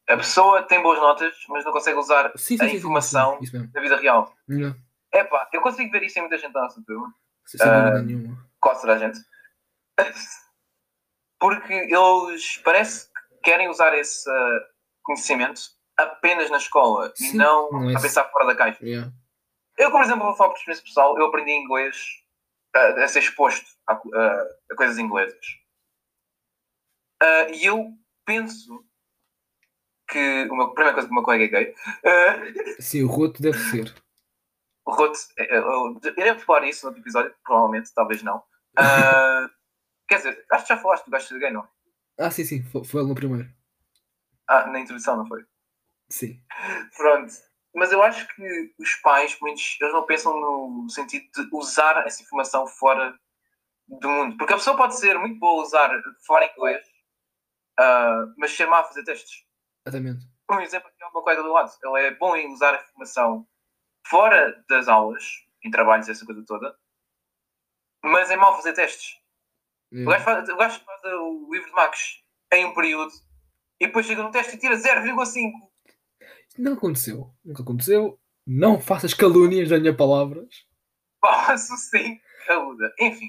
A 0.07 0.17
pessoa 0.17 0.63
tem 0.63 0.81
boas 0.81 0.99
notas, 0.99 1.33
mas 1.47 1.63
não 1.63 1.71
consegue 1.71 1.97
usar 1.97 2.31
Sim, 2.35 2.57
sim, 2.57 2.63
a 2.63 2.69
sim, 2.69 2.75
informação 2.77 3.39
na 3.73 3.81
vida 3.81 3.97
real. 3.97 4.35
Não, 4.47 4.75
Epá, 5.13 5.49
eu 5.51 5.61
consigo 5.61 5.91
ver 5.91 6.03
isso 6.03 6.17
em 6.19 6.21
muita 6.21 6.37
gente 6.37 6.53
da 6.53 6.61
nossa 6.61 6.81
turma. 6.85 7.13
sem 7.45 7.59
dúvida 7.59 8.01
nenhuma. 8.01 8.49
Quase 8.59 8.81
toda 8.81 8.93
a 8.93 8.97
gente. 8.97 9.19
Porque 11.39 11.73
eles 11.73 12.57
parece 12.63 13.07
que 13.07 13.37
querem 13.43 13.67
usar 13.67 13.97
esse 13.97 14.29
uh, 14.29 14.70
conhecimento 15.03 15.61
apenas 15.97 16.49
na 16.49 16.57
escola 16.57 17.13
e 17.19 17.23
Sim, 17.23 17.37
não, 17.37 17.71
não 17.71 17.89
é 17.89 17.95
a 17.95 18.01
pensar 18.01 18.25
fora 18.31 18.45
da 18.47 18.55
caixa. 18.55 18.83
Yeah. 18.85 19.11
Eu, 19.77 19.91
por 19.91 20.01
exemplo, 20.03 20.25
vou 20.25 20.35
falar 20.35 20.49
por 20.49 20.57
experiência 20.57 20.83
pessoal, 20.85 21.17
eu 21.17 21.25
aprendi 21.27 21.51
inglês 21.51 21.95
uh, 22.75 22.99
a 23.01 23.07
ser 23.07 23.19
exposto 23.19 23.65
a, 23.87 23.93
a- 23.93 24.47
a 24.71 24.75
coisas 24.75 24.97
inglesas. 24.97 25.45
Uh, 27.21 27.53
e 27.53 27.65
eu 27.65 27.93
penso 28.25 28.83
que 30.09 30.47
uma, 30.51 30.65
a 30.65 30.73
primeira 30.73 30.93
coisa 30.93 31.07
que 31.07 31.11
o 31.11 31.15
meu 31.15 31.23
colega 31.23 31.43
é 31.45 31.47
gay. 31.63 31.73
uh, 31.73 32.81
Sim, 32.81 33.03
o 33.03 33.07
Roto 33.07 33.41
deve 33.41 33.57
ser. 33.57 33.93
o 34.85 34.91
Rote, 34.91 35.19
eh, 35.37 35.57
eu 35.57 35.99
iremos 36.17 36.43
falar 36.43 36.65
isso 36.67 36.85
no 36.85 36.89
outro 36.89 37.01
episódio, 37.03 37.33
provavelmente, 37.43 37.93
talvez 37.93 38.21
não. 38.23 38.37
Uh, 38.77 39.49
quer 40.09 40.17
dizer, 40.17 40.45
acho 40.51 40.63
que 40.67 40.73
já 40.73 40.77
falaste 40.81 41.05
do 41.05 41.11
gajo 41.11 41.27
ser 41.27 41.39
gay, 41.39 41.51
não? 41.51 41.67
Ah, 42.19 42.29
sim, 42.31 42.43
sim, 42.43 42.63
foi, 42.63 42.83
foi 42.83 43.03
no 43.05 43.15
primeiro. 43.15 43.49
Ah, 44.51 44.67
na 44.67 44.81
introdução, 44.81 45.15
não 45.15 45.25
foi? 45.25 45.45
Sim. 46.09 46.43
Pronto. 46.97 47.33
Mas 47.73 47.89
eu 47.93 48.03
acho 48.03 48.27
que 48.35 48.75
os 48.77 48.95
pais, 48.95 49.39
muitos, 49.39 49.77
eles 49.79 49.93
não 49.93 50.05
pensam 50.05 50.37
no 50.37 50.89
sentido 50.89 51.25
de 51.31 51.55
usar 51.55 52.05
essa 52.05 52.21
informação 52.21 52.67
fora 52.67 53.17
do 53.87 54.09
mundo. 54.09 54.35
Porque 54.35 54.51
a 54.51 54.57
pessoa 54.57 54.75
pode 54.75 54.99
ser 54.99 55.17
muito 55.17 55.39
boa 55.39 55.61
a 55.61 55.65
usar, 55.65 55.89
falar 56.27 56.51
inglês, 56.51 56.85
ah, 57.79 58.25
mas 58.37 58.51
ser 58.51 58.65
má 58.65 58.79
a 58.79 58.83
fazer 58.83 59.05
testes. 59.05 59.45
Exatamente. 59.87 60.25
Um 60.51 60.59
exemplo, 60.59 60.89
aqui 60.89 61.01
é 61.01 61.07
o 61.07 61.13
meu 61.13 61.21
colega 61.21 61.43
do 61.43 61.53
lado. 61.53 61.71
Ele 61.81 62.07
é 62.07 62.11
bom 62.15 62.35
em 62.35 62.51
usar 62.51 62.73
a 62.73 62.81
informação 62.81 63.47
fora 64.05 64.61
das 64.67 64.89
aulas, 64.89 65.23
em 65.63 65.71
trabalhos, 65.71 66.09
essa 66.09 66.25
coisa 66.25 66.43
toda, 66.45 66.77
mas 68.03 68.29
é 68.29 68.35
mau 68.35 68.53
fazer 68.57 68.73
testes. 68.73 69.15
O 69.93 70.09
gajo 70.09 70.25
faz, 70.25 70.49
o 70.49 70.57
gajo 70.57 70.79
faz 70.83 71.03
o 71.05 71.53
livro 71.53 71.69
de 71.69 71.73
Max 71.73 72.21
em 72.51 72.65
um 72.65 72.73
período 72.73 73.13
e 73.81 73.87
depois 73.87 74.05
chega 74.05 74.21
no 74.21 74.29
teste 74.29 74.55
e 74.55 74.59
tira 74.59 74.75
0,5. 74.75 75.51
Isto 76.47 76.61
não 76.61 76.73
aconteceu. 76.73 77.33
Nunca 77.43 77.63
aconteceu. 77.63 78.19
Não 78.45 78.79
faças 78.79 79.11
calúnias 79.11 79.69
da 79.69 79.79
minha 79.79 79.95
palavras. 79.95 80.67
Posso 81.19 81.75
sim, 81.77 82.19
ajuda. 82.47 82.93
Enfim. 82.99 83.27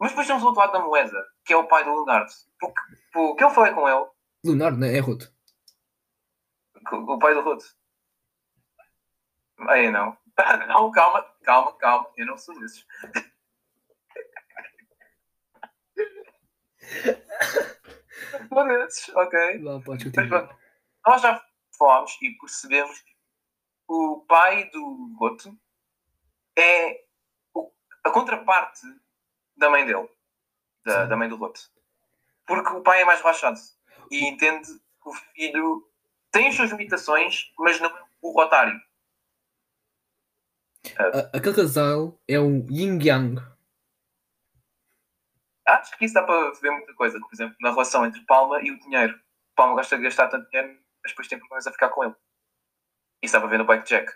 Mas 0.00 0.10
depois 0.10 0.26
temos 0.26 0.42
o 0.42 0.46
outro 0.46 0.60
lado 0.60 0.72
da 0.72 0.80
moeda, 0.80 1.16
que 1.44 1.52
é 1.52 1.56
o 1.56 1.68
pai 1.68 1.84
do 1.84 1.94
Leonardo. 1.94 2.32
Porque, 2.58 2.80
porque 3.12 3.44
eu 3.44 3.50
falei 3.50 3.72
com 3.72 3.88
ele, 3.88 4.04
Leonardo, 4.44 4.78
não 4.78 4.86
é? 4.88 4.96
É 4.96 5.00
Ruth. 5.00 5.32
o 6.90 7.18
pai 7.20 7.32
do 7.34 7.42
Ruth. 7.42 7.64
Aí 9.68 9.92
não. 9.92 10.20
Não, 10.66 10.90
calma, 10.90 11.22
calma, 11.44 11.72
calma. 11.76 12.10
Eu 12.16 12.26
não 12.26 12.38
sou 12.38 12.58
desses. 12.58 12.84
Desses, 18.66 19.08
ok. 19.14 19.58
Podes 19.84 19.86
Mas 19.86 20.02
continuar. 20.04 20.58
nós 21.06 21.22
já 21.22 21.44
falámos 21.78 22.16
e 22.22 22.30
percebemos 22.38 22.98
que 23.00 23.12
o 23.88 24.24
pai 24.28 24.70
do 24.70 25.14
Goto 25.18 25.56
é 26.56 27.04
o- 27.54 27.70
a 28.04 28.10
contraparte 28.10 28.82
da 29.56 29.68
mãe 29.70 29.84
dele, 29.86 30.08
da, 30.84 31.06
da 31.06 31.16
mãe 31.16 31.28
do 31.28 31.38
Goto. 31.38 31.60
Porque 32.46 32.70
o 32.72 32.82
pai 32.82 33.02
é 33.02 33.04
mais 33.04 33.20
relaxado 33.20 33.58
e 34.10 34.24
entende 34.26 34.68
que 34.68 35.08
o 35.08 35.12
filho 35.12 35.88
tem 36.30 36.48
as 36.48 36.54
suas 36.56 36.70
limitações, 36.70 37.52
mas 37.58 37.80
não 37.80 37.88
é 37.88 38.04
o 38.20 38.38
otário. 38.40 38.80
A- 40.98 41.36
Aquele 41.36 41.54
casal 41.54 42.18
é 42.28 42.38
um 42.40 42.66
yin 42.70 42.98
yang. 43.02 43.36
Acho 45.66 45.96
que 45.96 46.04
isso 46.04 46.14
dá 46.14 46.22
para 46.22 46.50
ver 46.60 46.70
muita 46.70 46.92
coisa, 46.94 47.18
por 47.20 47.28
exemplo, 47.32 47.56
na 47.60 47.70
relação 47.70 48.04
entre 48.04 48.24
Palma 48.26 48.60
e 48.62 48.70
o 48.70 48.78
dinheiro. 48.80 49.18
Palma 49.56 49.74
gosta 49.74 49.96
de 49.96 50.02
gastar 50.02 50.28
tanto 50.28 50.48
dinheiro, 50.50 50.78
mas 51.02 51.12
depois 51.12 51.28
tem 51.28 51.38
problemas 51.38 51.66
a 51.66 51.72
ficar 51.72 51.88
com 51.90 52.04
ele. 52.04 52.14
Isso 53.22 53.32
dá 53.34 53.40
para 53.40 53.48
ver 53.50 53.58
no 53.58 53.64
Blackjack. 53.64 54.12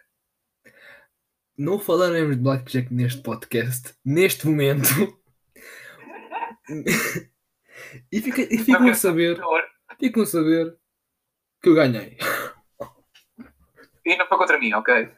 Não 1.57 1.79
falaremos 1.79 2.37
de 2.37 2.43
Blackjack 2.43 2.93
neste 2.93 3.23
podcast, 3.23 3.95
neste 4.05 4.47
momento. 4.47 4.89
e 8.13 8.21
fica- 8.21 8.43
e 8.43 8.59
ficam 8.59 8.89
a 8.89 8.95
saber, 8.95 9.39
ficam 9.99 10.23
a 10.23 10.27
saber 10.27 10.77
que 11.63 11.69
eu 11.69 11.75
ganhei. 11.75 12.19
E 14.05 14.17
não 14.17 14.27
foi 14.27 14.39
contra 14.39 14.59
mim, 14.59 14.73
ok? 14.75 15.11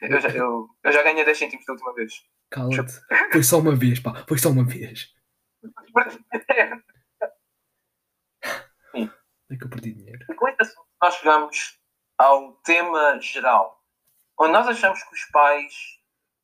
Eu 0.00 0.20
já, 0.20 0.28
eu, 0.30 0.68
eu 0.82 0.92
já 0.92 1.02
ganhei 1.02 1.24
10 1.24 1.38
centímetros 1.38 1.66
da 1.66 1.72
última 1.74 1.94
vez. 1.94 2.12
Cala-te. 2.50 2.92
Foi 3.30 3.42
só 3.42 3.58
uma 3.60 3.74
vez, 3.74 4.00
pá. 4.00 4.24
Foi 4.28 4.36
só 4.38 4.50
uma 4.50 4.64
vez. 4.64 5.14
É 8.94 9.56
que 9.56 9.64
eu 9.64 9.68
perdi 9.70 9.92
dinheiro. 9.92 10.24
Com 10.36 10.48
este 10.48 10.62
assunto 10.62 10.86
nós 11.02 11.14
chegamos 11.16 11.78
ao 12.16 12.52
tema 12.62 13.18
geral, 13.20 13.82
onde 14.38 14.52
nós 14.52 14.66
achamos 14.68 15.02
que 15.02 15.14
os 15.14 15.24
pais 15.26 15.74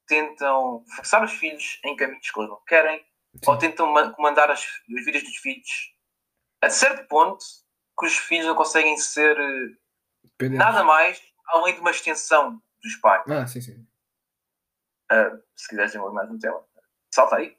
tentam 0.07 0.85
forçar 0.97 1.23
os 1.23 1.33
filhos 1.33 1.79
em 1.85 1.95
caminhos 1.97 2.31
que 2.31 2.39
eles 2.41 2.51
não 2.51 2.61
querem, 2.67 3.07
ou 3.47 3.55
Sim. 3.55 3.61
tentam 3.61 3.93
ma- 3.93 4.11
comandar 4.13 4.51
as, 4.51 4.61
as 4.61 5.05
vidas 5.05 5.23
dos 5.23 5.37
filhos 5.37 5.95
a 6.63 6.71
certo 6.71 7.07
ponto 7.07 7.45
que 7.99 8.07
os 8.07 8.17
filhos 8.19 8.47
não 8.47 8.55
conseguem 8.57 8.97
ser 8.99 9.39
eh, 9.39 9.77
Dependendo. 10.25 10.59
nada 10.59 10.83
mais 10.83 11.23
além 11.47 11.75
de 11.75 11.81
uma 11.81 11.91
extensão 11.93 12.61
dos 12.83 12.97
pais. 12.97 13.23
Ah, 13.31 13.47
sim, 13.47 13.61
sim. 13.61 13.87
Ah, 15.11 15.31
se 15.57 15.69
quiseres 15.69 15.93
desenvolver 15.93 16.15
mais 16.17 16.29
no 16.31 16.39
tema, 16.39 16.65
salta 17.13 17.37
aí. 17.37 17.57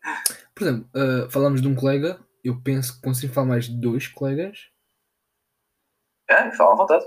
Por 0.55 0.63
exemplo, 0.63 0.89
ah, 0.95 1.29
falamos 1.29 1.61
de 1.61 1.67
um 1.67 1.75
colega. 1.75 2.19
Eu 2.43 2.61
penso 2.61 2.95
que 2.95 3.01
consigo 3.01 3.33
falar 3.33 3.47
mais 3.47 3.65
de 3.65 3.79
dois 3.79 4.07
colegas. 4.07 4.69
É, 6.29 6.51
fala 6.51 6.73
à 6.73 6.75
vontade. 6.75 7.05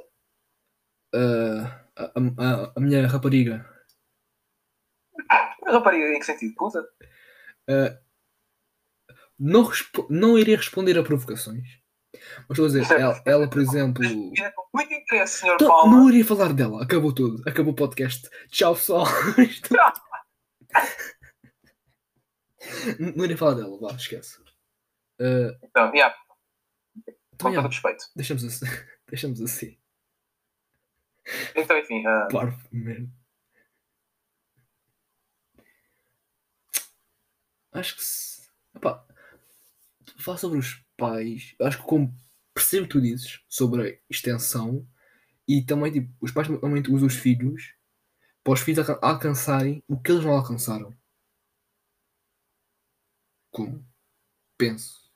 Ah, 1.15 1.85
a, 1.97 2.05
a- 2.39 2.73
a 2.77 2.81
minha 2.81 3.07
rapariga 3.07 3.67
Mas 5.63 5.75
rapariga, 5.75 6.07
em 6.15 6.19
que 6.19 6.25
sentido? 6.27 6.55
Puta? 6.57 6.83
não, 9.39 9.65
respo- 9.65 10.07
não 10.11 10.39
iria 10.39 10.57
responder 10.57 10.99
a 10.99 11.03
provocações. 11.03 11.67
Mas 12.49 12.59
estou 12.59 12.67
a 12.67 12.69
dizer, 12.69 13.01
ela, 13.01 13.23
ela, 13.27 13.49
por 13.51 13.61
exemplo. 13.61 14.03
Muito 14.05 14.93
interesse, 14.93 15.41
Sr. 15.41 15.55
Então, 15.55 15.69
Palma. 15.69 15.97
não 15.97 16.09
iria 16.09 16.25
falar 16.25 16.53
dela, 16.53 16.83
acabou 16.83 17.13
tudo, 17.13 17.43
acabou 17.49 17.73
o 17.73 17.77
podcast. 17.77 18.29
Tchau, 18.49 18.75
pessoal. 18.75 19.07
Não 23.17 23.25
iria 23.25 23.37
falar 23.37 23.55
dela, 23.55 23.79
vá, 23.79 23.93
esquece. 23.95 24.39
Ah, 25.21 25.59
Então, 25.63 25.93
yeah, 25.95 26.15
então, 27.35 27.51
com 27.51 27.55
todo 27.55 27.69
respeito. 27.69 28.05
deixamos 28.17 28.45
assim. 28.45 28.67
Deixamos 29.09 29.41
assim. 29.43 29.79
Então, 31.55 31.77
enfim, 31.79 32.07
ah, 32.07 32.29
Parvo, 32.31 32.59
merda. 32.73 33.09
Acho 37.73 37.97
que 37.97 38.03
se. 38.05 38.43
Epá, 38.75 39.05
falar 40.19 40.39
sobre 40.39 40.59
os 40.59 40.83
pais, 40.97 41.55
acho 41.61 41.79
que 41.79 41.85
como 41.85 42.15
percebo 42.55 42.87
que 42.87 42.93
tu 42.93 43.01
dizes 43.01 43.41
sobre 43.49 43.91
a 43.91 43.99
extensão 44.11 44.87
e 45.47 45.63
também 45.63 45.93
tipo, 45.93 46.11
os 46.21 46.31
pais 46.33 46.49
normalmente 46.49 46.91
usam 46.91 47.07
os 47.07 47.15
filhos 47.17 47.75
para 48.43 48.55
os 48.55 48.61
filhos 48.61 48.79
alca- 48.89 49.07
alcançarem 49.07 49.83
o 49.87 49.99
que 50.01 50.11
eles 50.13 50.25
não 50.25 50.33
alcançaram. 50.33 50.95
Como? 53.53 53.85
Penso. 54.59 55.11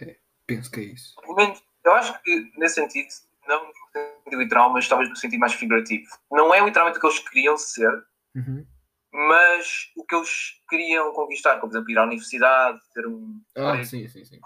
É, 0.00 0.18
penso 0.46 0.70
que 0.70 0.80
é 0.80 0.84
isso. 0.84 1.14
pelo 1.20 1.34
menos, 1.34 1.62
eu 1.84 1.92
acho 1.92 2.20
que 2.22 2.52
nesse 2.56 2.74
sentido, 2.74 3.08
não 3.46 3.66
no 3.66 3.72
sentido 3.92 4.42
literal, 4.42 4.70
mas 4.72 4.88
talvez 4.88 5.08
no 5.08 5.16
sentido 5.16 5.40
mais 5.40 5.54
figurativo. 5.54 6.04
Não 6.30 6.52
é 6.52 6.60
literalmente 6.64 6.98
o 6.98 7.00
que 7.00 7.06
eles 7.06 7.18
queriam 7.20 7.56
ser, 7.56 7.90
Uhum. 8.34 8.66
mas 9.12 9.90
o 9.96 10.04
que 10.04 10.14
eles 10.14 10.60
queriam 10.68 11.12
conquistar, 11.12 11.58
como 11.60 11.70
por 11.70 11.76
exemplo 11.76 11.90
ir 11.92 11.98
à 11.98 12.04
universidade, 12.04 12.80
ter 12.92 13.06
um 13.06 13.40
Ah, 13.56 13.70
Olha, 13.72 13.84
sim, 13.84 14.06
sim, 14.08 14.24
sim. 14.24 14.40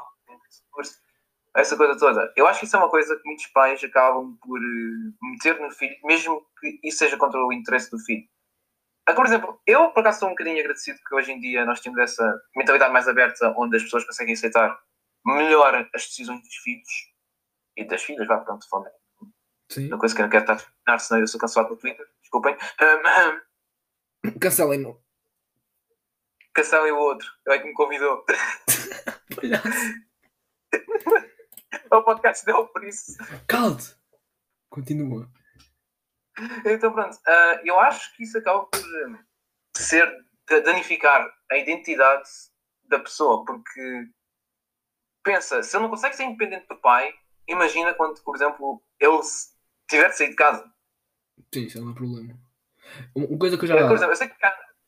essa 1.56 1.76
coisa 1.76 1.98
toda. 1.98 2.32
Eu 2.36 2.46
acho 2.46 2.60
que 2.60 2.66
isso 2.66 2.76
é 2.76 2.78
uma 2.78 2.88
coisa 2.90 3.14
que 3.16 3.26
muitos 3.26 3.46
pais 3.48 3.82
acabam 3.84 4.36
por 4.40 4.58
eh, 4.58 5.12
meter 5.22 5.60
no 5.60 5.70
filho, 5.70 5.96
mesmo 6.04 6.46
que 6.60 6.80
isso 6.84 6.98
seja 6.98 7.16
contra 7.16 7.44
o 7.44 7.52
interesse 7.52 7.90
do 7.90 7.98
filho. 7.98 8.26
Ah, 9.06 9.14
Por 9.14 9.26
exemplo, 9.26 9.60
eu 9.66 9.90
por 9.90 10.00
acaso 10.00 10.16
estou 10.16 10.28
um 10.28 10.32
bocadinho 10.32 10.60
agradecido 10.60 10.98
que 11.06 11.14
hoje 11.14 11.32
em 11.32 11.40
dia 11.40 11.64
nós 11.64 11.80
temos 11.80 11.98
essa 11.98 12.40
mentalidade 12.56 12.92
mais 12.92 13.08
aberta, 13.08 13.52
onde 13.56 13.76
as 13.76 13.82
pessoas 13.82 14.04
conseguem 14.04 14.34
aceitar 14.34 14.78
melhor 15.26 15.88
as 15.94 16.06
decisões 16.06 16.40
dos 16.42 16.54
filhos 16.56 16.88
e 17.76 17.84
das 17.84 18.02
filhas, 18.02 18.26
vá, 18.26 18.38
pronto, 18.38 18.68
fome. 18.68 18.88
sim. 19.70 19.88
Uma 19.88 19.98
coisa 19.98 20.14
que 20.14 20.20
eu 20.20 20.24
não 20.24 20.30
quero 20.30 20.44
estar 20.44 20.54
a 20.54 20.56
terminar, 20.56 20.98
senão 21.00 21.20
eu 21.20 21.26
sou 21.26 21.40
cancelado 21.40 21.70
no 21.70 21.76
Twitter, 21.76 22.06
desculpem. 22.20 22.56
Um, 24.24 24.38
Cancelem-no. 24.38 25.02
Cancelem 26.54 26.92
o 26.92 26.98
outro, 26.98 27.28
ele 27.46 27.56
é 27.56 27.58
que 27.58 27.66
me 27.66 27.74
convidou. 27.74 28.24
É 31.90 31.96
o 31.96 32.02
podcast 32.02 32.44
dele, 32.44 32.64
por 32.72 32.84
isso. 32.84 33.16
Cala-te. 33.46 33.94
Continua. 34.70 35.28
Então, 36.64 36.92
pronto, 36.92 37.18
ah, 37.26 37.60
eu 37.64 37.78
acho 37.80 38.14
que 38.16 38.22
isso 38.22 38.38
acaba 38.38 38.64
por 38.64 38.80
eh, 38.80 39.18
ser 39.76 40.24
danificar 40.64 41.28
a 41.50 41.56
identidade 41.56 42.28
da 42.84 42.98
pessoa, 42.98 43.44
porque 43.44 44.08
pensa, 45.22 45.62
se 45.62 45.76
ele 45.76 45.84
não 45.84 45.90
consegue 45.90 46.16
ser 46.16 46.24
independente 46.24 46.66
do 46.68 46.76
pai, 46.76 47.12
imagina 47.46 47.94
quando, 47.94 48.20
por 48.22 48.34
exemplo, 48.36 48.82
ele 48.98 49.20
tiver 49.88 50.08
de 50.08 50.16
sair 50.16 50.30
de 50.30 50.36
casa. 50.36 50.64
Sim, 51.52 51.64
isso 51.64 51.78
é 51.78 51.82
um 51.82 51.94
problema. 51.94 52.38
Uma 53.14 53.38
coisa 53.38 53.56
que 53.56 53.64
eu 53.64 53.68
já. 53.68 53.86
Por 53.86 53.96
exemplo, 53.96 54.12
eu 54.12 54.16
sei 54.16 54.28
que, 54.28 54.36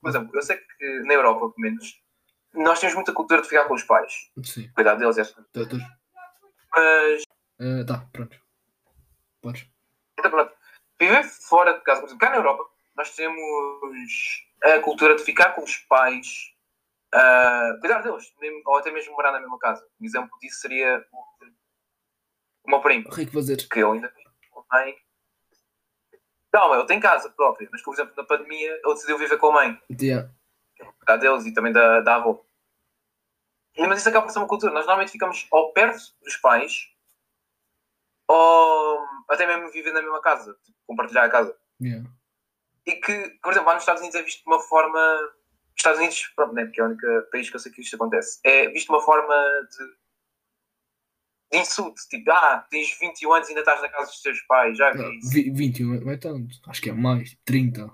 por 0.00 0.08
exemplo, 0.10 0.30
eu 0.36 0.42
sei 0.42 0.56
que 0.56 1.00
na 1.00 1.14
Europa, 1.14 1.50
pelo 1.50 1.54
menos, 1.58 2.02
nós 2.52 2.80
temos 2.80 2.94
muita 2.94 3.12
cultura 3.12 3.42
de 3.42 3.48
ficar 3.48 3.64
com 3.66 3.74
os 3.74 3.82
pais, 3.82 4.30
Sim. 4.42 4.70
cuidar 4.74 4.96
deles, 4.96 5.16
e. 5.16 5.24
Tá, 5.24 5.68
tá. 5.68 5.98
mas 6.74 7.22
Ah, 7.60 7.84
tá, 7.86 8.08
pronto. 8.12 8.38
Podes. 9.40 9.66
Então, 10.18 10.30
pronto. 10.30 10.52
Viver 11.00 11.24
fora 11.24 11.74
de 11.74 11.80
casa, 11.82 12.00
por 12.00 12.06
exemplo, 12.06 12.20
cá 12.20 12.30
na 12.30 12.36
Europa, 12.36 12.64
nós 12.96 13.14
temos 13.14 13.40
a 14.62 14.78
cultura 14.80 15.16
de 15.16 15.22
ficar 15.24 15.50
com 15.54 15.62
os 15.62 15.76
pais, 15.76 16.52
ah, 17.12 17.76
cuidar 17.80 18.00
deles, 18.02 18.32
mesmo- 18.40 18.62
ou 18.66 18.76
até 18.78 18.90
mesmo 18.90 19.12
morar 19.14 19.32
na 19.32 19.40
mesma 19.40 19.58
casa. 19.58 19.86
Um 20.00 20.04
exemplo 20.04 20.30
disso 20.40 20.60
seria 20.60 21.04
o, 22.64 22.70
meu 22.70 22.80
primo, 22.80 23.10
que 23.10 23.26
fazer. 23.26 23.56
que 23.68 23.78
ele 23.78 23.90
ainda 23.92 24.08
tem. 24.08 24.24
Calma, 26.52 26.76
ele 26.76 26.86
tem 26.86 27.00
casa 27.00 27.28
própria, 27.30 27.68
mas, 27.72 27.82
por 27.82 27.92
exemplo, 27.94 28.14
na 28.16 28.24
pandemia 28.24 28.70
ele 28.84 28.94
decidiu 28.94 29.18
viver 29.18 29.36
com 29.38 29.48
a 29.48 29.52
mãe, 29.52 29.82
Yeah. 30.00 30.30
cuidar 30.98 31.16
deles 31.16 31.44
e 31.46 31.52
também 31.52 31.72
da, 31.72 32.00
da 32.00 32.14
avó. 32.16 32.44
Mas 33.76 33.98
isso 34.00 34.08
acaba 34.08 34.26
por 34.26 34.32
ser 34.32 34.38
uma 34.38 34.46
cultura. 34.46 34.72
Nós 34.72 34.84
normalmente 34.86 35.10
ficamos 35.10 35.48
ao 35.50 35.72
perto 35.72 35.98
dos 36.22 36.36
pais 36.36 36.88
ou 38.28 39.04
até 39.28 39.46
mesmo 39.46 39.70
viver 39.70 39.92
na 39.92 40.02
mesma 40.02 40.20
casa, 40.20 40.56
tipo, 40.64 40.76
compartilhar 40.86 41.24
a 41.24 41.30
casa. 41.30 41.56
Yeah. 41.80 42.08
E 42.86 42.92
que, 42.96 43.38
por 43.42 43.52
exemplo, 43.52 43.68
lá 43.68 43.74
nos 43.74 43.82
Estados 43.82 44.00
Unidos 44.02 44.18
é 44.20 44.22
visto 44.22 44.42
de 44.42 44.46
uma 44.50 44.60
forma. 44.60 45.32
Estados 45.76 45.98
Unidos, 45.98 46.32
pronto, 46.36 46.54
né, 46.54 46.64
porque 46.64 46.80
é 46.80 46.84
o 46.84 46.86
único 46.86 47.06
país 47.32 47.50
que 47.50 47.56
eu 47.56 47.60
sei 47.60 47.72
que 47.72 47.80
isto 47.80 47.96
acontece. 47.96 48.38
É 48.44 48.68
visto 48.68 48.86
de 48.86 48.92
uma 48.92 49.02
forma 49.02 49.34
de, 49.70 49.86
de 51.52 51.58
insulto. 51.58 52.00
Tipo, 52.08 52.30
ah, 52.30 52.66
tens 52.70 52.96
21 52.98 53.32
anos 53.32 53.48
e 53.48 53.50
ainda 53.50 53.60
estás 53.60 53.82
na 53.82 53.88
casa 53.88 54.06
dos 54.10 54.22
teus 54.22 54.40
pais. 54.42 54.76
Já 54.78 54.90
vi 54.92 54.98
Não, 54.98 55.12
isso. 55.14 55.30
vi- 55.30 55.50
21 55.50 56.00
não 56.00 56.12
é 56.12 56.16
tanto. 56.16 56.56
Acho 56.68 56.80
que 56.82 56.90
é 56.90 56.92
mais. 56.92 57.36
30. 57.44 57.90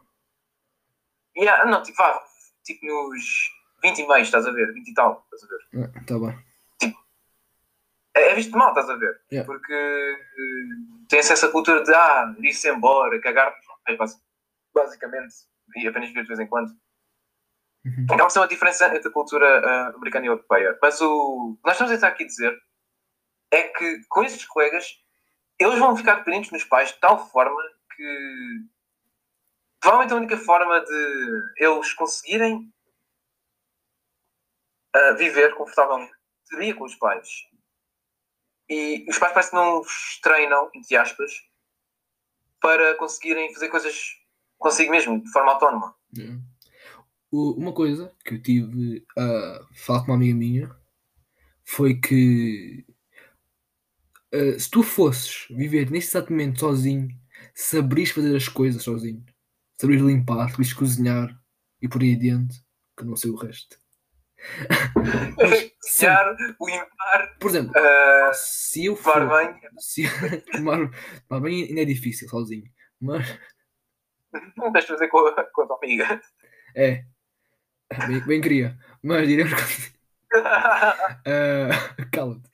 Yeah, 1.36 1.64
não, 1.70 1.82
tipo, 1.82 1.96
vá, 1.96 2.22
tipo 2.64 2.84
nos 2.84 3.50
20 3.82 3.98
e 4.00 4.06
meio, 4.08 4.22
estás 4.22 4.46
a 4.46 4.50
ver? 4.50 4.72
20 4.74 4.88
e 4.88 4.94
tal, 4.94 5.26
estás 5.32 5.44
a 5.44 5.46
ver? 5.78 5.90
Ah, 5.96 6.04
tá 6.04 6.18
bem. 6.18 6.49
É, 8.14 8.30
é 8.30 8.34
visto 8.34 8.56
mal, 8.56 8.70
estás 8.70 8.90
a 8.90 8.96
ver? 8.96 9.20
Yeah. 9.30 9.46
Porque 9.46 9.72
eh, 9.72 11.06
tem-se 11.08 11.32
essa 11.32 11.48
cultura 11.48 11.82
de, 11.82 11.94
ah, 11.94 12.34
ir-se 12.40 12.68
embora, 12.68 13.20
cagar 13.20 13.54
basi- 13.98 14.20
basicamente, 14.74 15.34
e 15.76 15.86
apenas 15.86 16.10
vir 16.12 16.22
de 16.22 16.28
vez 16.28 16.40
em 16.40 16.46
quando. 16.46 16.70
Uhum. 17.84 18.06
Há 18.10 18.38
uma 18.38 18.48
diferença 18.48 18.94
entre 18.94 19.08
a 19.08 19.12
cultura 19.12 19.46
ah, 19.66 19.88
americana 19.94 20.26
e 20.26 20.28
europeia. 20.28 20.78
Mas 20.82 21.00
o 21.00 21.56
que 21.56 21.66
nós 21.66 21.74
estamos 21.74 21.92
a 21.92 21.94
tentar 21.96 22.08
aqui 22.08 22.24
dizer 22.24 22.56
é 23.52 23.62
que 23.68 24.04
com 24.08 24.22
esses 24.22 24.44
colegas, 24.44 24.86
eles 25.58 25.78
vão 25.78 25.96
ficar 25.96 26.16
dependentes 26.16 26.50
nos 26.50 26.64
pais 26.64 26.92
de 26.92 27.00
tal 27.00 27.28
forma 27.30 27.60
que 27.96 28.64
provavelmente 29.80 30.12
a 30.12 30.16
única 30.16 30.36
forma 30.36 30.80
de 30.80 31.52
eles 31.56 31.92
conseguirem 31.94 32.72
ah, 34.94 35.12
viver 35.12 35.54
confortavelmente 35.54 36.12
seria 36.44 36.74
com 36.74 36.84
os 36.84 36.94
pais. 36.96 37.28
E 38.70 39.04
os 39.08 39.18
pais 39.18 39.32
parece 39.32 39.50
que 39.50 39.56
não 39.56 39.80
os 39.80 40.20
treinam, 40.22 40.70
entre 40.74 40.96
aspas, 40.96 41.32
para 42.60 42.94
conseguirem 42.96 43.52
fazer 43.52 43.68
coisas 43.68 43.94
consigo 44.58 44.92
mesmo, 44.92 45.20
de 45.22 45.30
forma 45.32 45.52
autónoma. 45.52 45.94
O- 47.32 47.52
Uma 47.58 47.72
coisa 47.72 48.14
que 48.24 48.34
eu 48.34 48.42
tive 48.42 49.04
a 49.18 49.60
falar 49.74 50.00
com 50.00 50.06
uma 50.12 50.14
amiga 50.16 50.36
minha 50.36 50.76
foi 51.64 51.94
que 52.00 52.84
eh, 54.32 54.58
se 54.58 54.70
tu 54.70 54.82
fosses 54.82 55.46
viver 55.50 55.90
neste 55.90 56.10
exato 56.16 56.30
momento 56.32 56.60
sozinho, 56.60 57.08
saberias 57.54 58.10
fazer 58.10 58.36
as 58.36 58.48
coisas 58.48 58.82
sozinho, 58.82 59.24
saberias 59.80 60.04
limpar, 60.06 60.48
saberias 60.50 60.72
cozinhar 60.72 61.42
e 61.82 61.88
por 61.88 62.02
aí 62.02 62.14
adiante, 62.14 62.62
que 62.96 63.04
não 63.04 63.16
sei 63.16 63.30
o 63.30 63.36
resto. 63.36 63.80
Sim, 64.40 65.70
Cozinhar, 65.80 66.36
limpar, 66.60 67.36
por 67.38 67.50
exemplo, 67.50 67.72
ah, 67.76 68.30
se 68.34 68.84
eu 68.86 68.96
for. 68.96 69.12
tomar 69.14 69.26
banho. 69.28 69.60
Se, 69.78 70.02
tomar, 70.52 70.78
tomar 71.28 71.40
banho 71.40 71.66
ainda 71.66 71.82
é 71.82 71.84
difícil 71.84 72.28
sozinho, 72.28 72.64
mas 73.00 73.38
Não 74.56 74.72
tens 74.72 74.82
de 74.84 74.88
fazer 74.92 75.08
com 75.08 75.18
a, 75.26 75.44
com 75.44 75.62
a 75.62 75.66
tua 75.66 75.76
amiga. 75.82 76.20
é. 76.74 77.04
Bem, 78.06 78.20
bem 78.24 78.40
queria, 78.40 78.78
mas 79.02 79.28
iremos. 79.28 79.52
Ah, 80.32 81.70
Cala-te. 82.12 82.48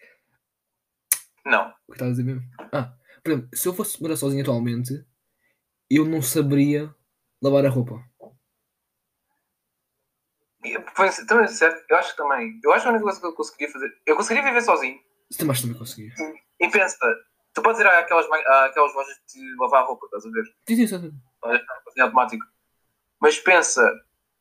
não. 1.45 1.69
O 1.87 1.93
que 1.93 1.97
estás 1.97 2.09
a 2.09 2.11
dizer 2.13 2.23
mesmo? 2.25 2.43
Ah, 2.73 2.95
por 3.23 3.33
exemplo, 3.33 3.51
se 3.55 3.69
eu 3.69 3.75
fosse 3.75 4.01
morar 4.03 4.17
sozinho 4.17 4.41
atualmente, 4.41 5.05
eu 5.91 6.07
não 6.07 6.23
saberia 6.23 6.95
lavar 7.43 7.67
a 7.67 7.69
roupa. 7.69 8.03
E, 10.67 10.79
pois, 10.95 11.17
Também, 11.27 11.47
certo, 11.49 11.85
eu 11.89 11.97
acho 11.97 12.11
que 12.11 12.17
também. 12.17 12.59
Eu 12.63 12.73
acho 12.73 12.83
que 12.83 12.89
a 12.89 12.91
única 12.91 13.05
coisa 13.05 13.21
que 13.21 13.27
eu 13.27 13.33
conseguiria 13.35 13.73
fazer. 13.73 13.97
Eu 14.07 14.17
conseguiria 14.17 14.49
viver 14.49 14.63
sozinho. 14.63 14.99
Se 15.31 15.39
também 15.39 15.57
também 15.61 15.79
conseguir. 15.79 16.13
E 16.61 16.69
pensa, 16.69 16.99
tu 17.55 17.63
podes 17.63 17.81
ir 17.81 17.87
àquelas, 17.87 18.27
àquelas 18.31 18.95
lojas 18.95 19.17
de 19.33 19.57
lavar 19.61 19.85
roupa, 19.87 20.07
estás 20.07 20.25
a 20.25 20.31
ver? 20.31 20.45
Sim, 20.69 20.77
sim, 20.77 20.87
sim. 20.87 21.13
Assim, 21.89 22.01
automático. 22.01 22.45
Mas 23.21 23.39
pensa, 23.39 23.93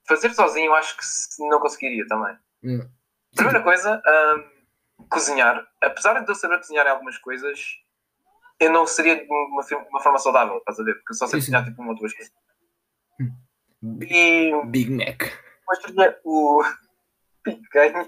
fazer 0.08 0.34
sozinho 0.34 0.68
eu 0.68 0.76
acho 0.76 0.96
que 0.98 1.04
não 1.50 1.60
conseguiria 1.60 2.06
também. 2.08 2.38
Yeah. 2.64 2.90
Primeira 3.36 3.62
coisa, 3.62 4.02
hum, 4.08 5.06
cozinhar. 5.10 5.68
Apesar 5.82 6.24
de 6.24 6.30
eu 6.32 6.36
saber 6.36 6.58
cozinhar 6.58 6.86
em 6.86 6.90
algumas 6.90 7.18
coisas, 7.18 7.60
eu 8.60 8.72
não 8.72 8.88
seria 8.88 9.16
de 9.18 9.26
uma, 9.30 9.66
uma 9.90 10.02
forma 10.02 10.20
saudável, 10.20 10.58
estás 10.58 10.80
a 10.80 10.84
ver? 10.84 10.96
Porque 10.96 11.14
eu 11.14 11.18
só 11.18 11.28
sei 11.28 11.40
Sim, 11.42 11.46
sim. 11.46 11.52
cozinhar 11.52 11.70
tipo 11.70 11.82
uma 11.82 11.92
ou 11.92 11.98
duas 11.98 12.14
coisas. 12.14 12.34
Big, 13.82 14.14
E 14.14 14.66
Big 14.68 14.90
Mac. 14.92 15.24
Depois 15.66 15.80
tinha 15.80 16.20
o 16.24 16.64
picanha. 17.44 18.06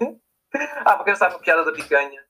Ah, 0.84 1.04
não 1.04 1.16
sabe 1.16 1.34
a 1.34 1.38
piada 1.38 1.64
da 1.64 1.72
picanha. 1.72 2.24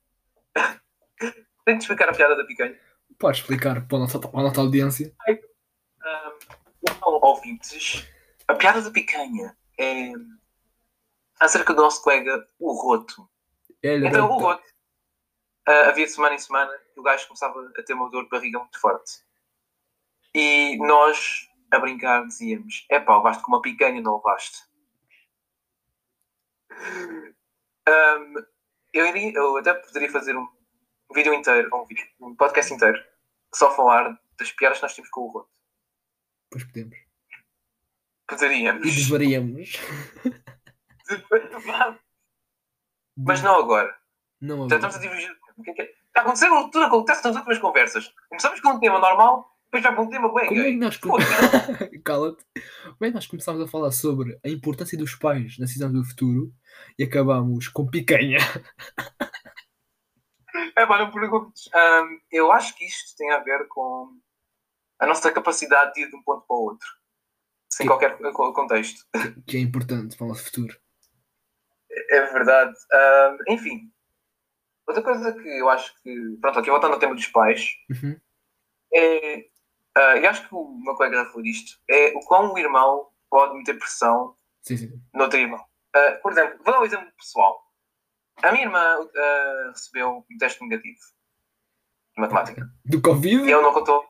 Tenho 1.65 1.79
de 1.79 1.85
explicar 1.85 2.09
a 2.09 2.15
piada 2.15 2.37
da 2.37 2.45
picanha. 2.45 2.79
Podes 3.19 3.41
explicar 3.41 3.87
para 3.87 3.97
a 3.99 4.01
nossa, 4.01 4.19
para 4.19 4.41
a 4.41 4.43
nossa 4.43 4.61
audiência? 4.61 5.15
Um, 5.29 6.39
então, 6.83 7.21
ouvintes, 7.23 8.09
a 8.47 8.55
piada 8.55 8.81
da 8.81 8.91
picanha 8.91 9.57
é 9.79 10.13
acerca 11.39 11.75
do 11.75 11.83
nosso 11.83 12.03
colega, 12.03 12.47
o 12.59 12.73
Roto. 12.73 13.29
Ele 13.83 14.09
Então, 14.09 14.31
o 14.31 14.39
Roto, 14.39 14.63
ah, 15.67 15.89
havia 15.89 16.07
de 16.07 16.13
semana 16.13 16.35
em 16.35 16.39
semana 16.39 16.73
que 16.93 17.01
o 17.01 17.03
gajo 17.03 17.27
começava 17.27 17.73
a 17.77 17.83
ter 17.83 17.95
uma 17.95 18.11
dor 18.11 18.25
de 18.25 18.31
barriga 18.31 18.59
muito 18.59 18.81
forte. 18.81 19.23
E 20.35 20.77
nós, 20.79 21.49
a 21.71 21.79
brincar, 21.79 22.27
dizíamos: 22.27 22.87
é 22.91 22.99
pá, 22.99 23.17
levaste 23.17 23.43
com 23.43 23.53
uma 23.53 23.63
picanha, 23.63 24.01
não 24.01 24.17
levaste. 24.17 24.68
Um, 27.89 28.35
eu, 28.93 29.07
iria, 29.07 29.33
eu 29.35 29.57
até 29.57 29.75
poderia 29.75 30.11
fazer 30.11 30.37
um 30.37 30.47
vídeo 31.15 31.33
inteiro, 31.35 31.71
um, 31.75 31.85
vídeo, 31.87 32.07
um 32.21 32.35
podcast 32.35 32.73
inteiro, 32.73 33.03
só 33.55 33.75
falar 33.75 34.21
das 34.39 34.53
piadas 34.53 34.79
que 34.79 34.85
nós 34.85 34.95
temos 34.95 35.11
com 35.11 35.23
o 35.23 35.29
Roto. 35.29 35.51
Depois 36.51 36.65
podemos. 36.65 36.99
Poderíamos. 38.27 38.87
E 38.87 38.91
desvariamos. 38.91 39.73
Mas 43.17 43.43
não 43.43 43.59
agora. 43.59 43.99
Não 44.41 44.69
Já 44.69 44.77
agora. 44.77 44.77
estamos 44.77 44.97
a 44.97 44.99
divergir. 45.01 45.37
É 45.67 45.83
é? 45.83 45.85
Está 45.85 46.21
acontecendo 46.21 46.71
tudo 46.71 46.85
acontece 46.85 47.25
nas 47.25 47.37
últimas 47.37 47.59
conversas. 47.59 48.15
Começamos 48.29 48.61
com 48.61 48.71
um 48.71 48.81
tema 48.81 48.99
normal, 48.99 49.58
depois 49.71 49.83
vai 49.83 49.95
para 49.95 50.03
um 50.03 50.09
tema 50.09 50.35
bem 50.35 50.47
Como 50.49 50.61
é 50.61 50.65
que 50.71 50.77
nós. 50.77 50.99
Cala-te. 52.05 52.45
Como 52.85 52.97
é 53.03 53.09
que 53.09 53.15
nós 53.15 53.27
começámos 53.27 53.63
a 53.63 53.69
falar 53.69 53.91
sobre 53.93 54.39
a 54.45 54.49
importância 54.49 54.97
dos 54.97 55.15
pais 55.15 55.59
na 55.59 55.67
decisão 55.67 55.93
do 55.93 56.03
futuro 56.05 56.53
e 56.99 57.05
acabámos 57.05 57.69
com 57.69 57.87
picanha? 57.87 58.39
É, 60.77 60.87
não 60.87 61.11
perguntes. 61.11 61.69
Ahm, 61.75 62.19
eu 62.31 62.51
acho 62.51 62.75
que 62.77 62.85
isto 62.85 63.17
tem 63.17 63.31
a 63.31 63.39
ver 63.41 63.67
com 63.69 64.19
a 64.99 65.07
nossa 65.07 65.31
capacidade 65.31 65.93
de 65.95 66.03
ir 66.03 66.11
de 66.11 66.17
um 66.17 66.23
ponto 66.23 66.47
para 66.47 66.57
o 66.57 66.61
outro. 66.65 66.89
Sem 67.71 67.85
Que- 67.85 67.89
qualquer 67.93 68.17
co- 68.33 68.53
contexto. 68.53 69.05
Que 69.47 69.59
é 69.59 69.61
importante 69.61 70.17
para 70.17 70.25
o 70.25 70.29
nosso 70.29 70.45
futuro. 70.45 70.75
É 72.11 72.21
verdade. 72.33 72.75
Ahm, 72.93 73.37
enfim. 73.49 73.93
Outra 74.87 75.03
coisa 75.03 75.33
que 75.35 75.49
eu 75.49 75.69
acho 75.69 75.93
que. 76.03 76.39
Pronto, 76.41 76.59
aqui 76.59 76.71
voltando 76.71 76.95
ao 76.95 76.99
tema 76.99 77.15
dos 77.15 77.27
pais. 77.27 77.69
Uhum. 77.91 78.19
é. 78.95 79.47
Ah, 79.99 80.17
e 80.17 80.27
acho 80.27 80.47
que 80.49 80.55
o 80.55 80.79
meu 80.79 80.95
colega 80.95 81.17
já 81.17 81.27
falou 81.27 81.43
disto. 81.43 81.77
É 81.91 82.13
o 82.17 82.21
quão 82.21 82.53
o 82.53 82.59
irmão 82.59 83.09
pode 83.29 83.57
meter 83.57 83.77
pressão 83.77 84.37
Sim, 84.63 84.77
sim. 84.77 85.03
no 85.13 85.25
outro 85.25 85.39
irmão. 85.39 85.65
Ah, 85.95 86.19
por 86.23 86.31
exemplo, 86.31 86.57
vou 86.65 86.73
dar 86.73 86.81
um 86.81 86.85
exemplo 86.85 87.11
pessoal. 87.19 87.61
A 88.41 88.53
minha 88.53 88.65
irmã 88.65 88.79
ah, 88.81 89.71
recebeu 89.73 90.25
um 90.31 90.39
teste 90.39 90.63
negativo 90.63 91.01
de 92.15 92.21
matemática. 92.21 92.71
Do 92.85 93.03
Covid? 93.03 93.43
E 93.43 93.53
ele 93.53 93.61
não 93.61 93.75
contou. 93.75 94.05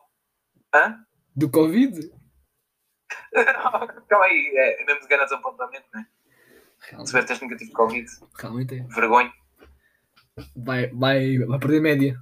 Hã? 0.75 1.03
Do 1.35 1.49
Covid? 1.49 2.11
Calma 4.07 4.25
aí, 4.25 4.53
é 4.55 4.85
mesmo 4.85 5.01
de 5.01 5.07
ganhar 5.07 5.23
desapontamento, 5.23 5.87
né? 5.91 6.05
Realmente, 6.81 7.07
Receber 7.07 7.25
teste 7.25 7.43
negativo 7.45 7.69
de 7.69 7.75
Covid, 7.75 8.07
realmente 8.37 8.75
é. 8.75 8.83
vergonha. 8.93 9.33
Vai, 10.55 10.87
vai, 10.91 11.37
vai 11.39 11.59
perder 11.59 11.81
média. 11.81 12.15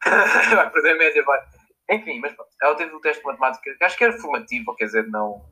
vai 0.02 0.70
perder 0.70 0.94
a 0.94 0.98
média, 0.98 1.22
vai. 1.24 1.59
Enfim, 1.90 2.20
mas 2.20 2.32
pronto, 2.34 2.50
ela 2.62 2.76
teve 2.76 2.94
o 2.94 3.00
teste 3.00 3.20
de 3.20 3.26
matemática, 3.26 3.74
que 3.76 3.84
acho 3.84 3.96
que 3.96 4.04
era 4.04 4.18
formativo, 4.18 4.74
quer 4.76 4.86
dizer, 4.86 5.06
não. 5.08 5.44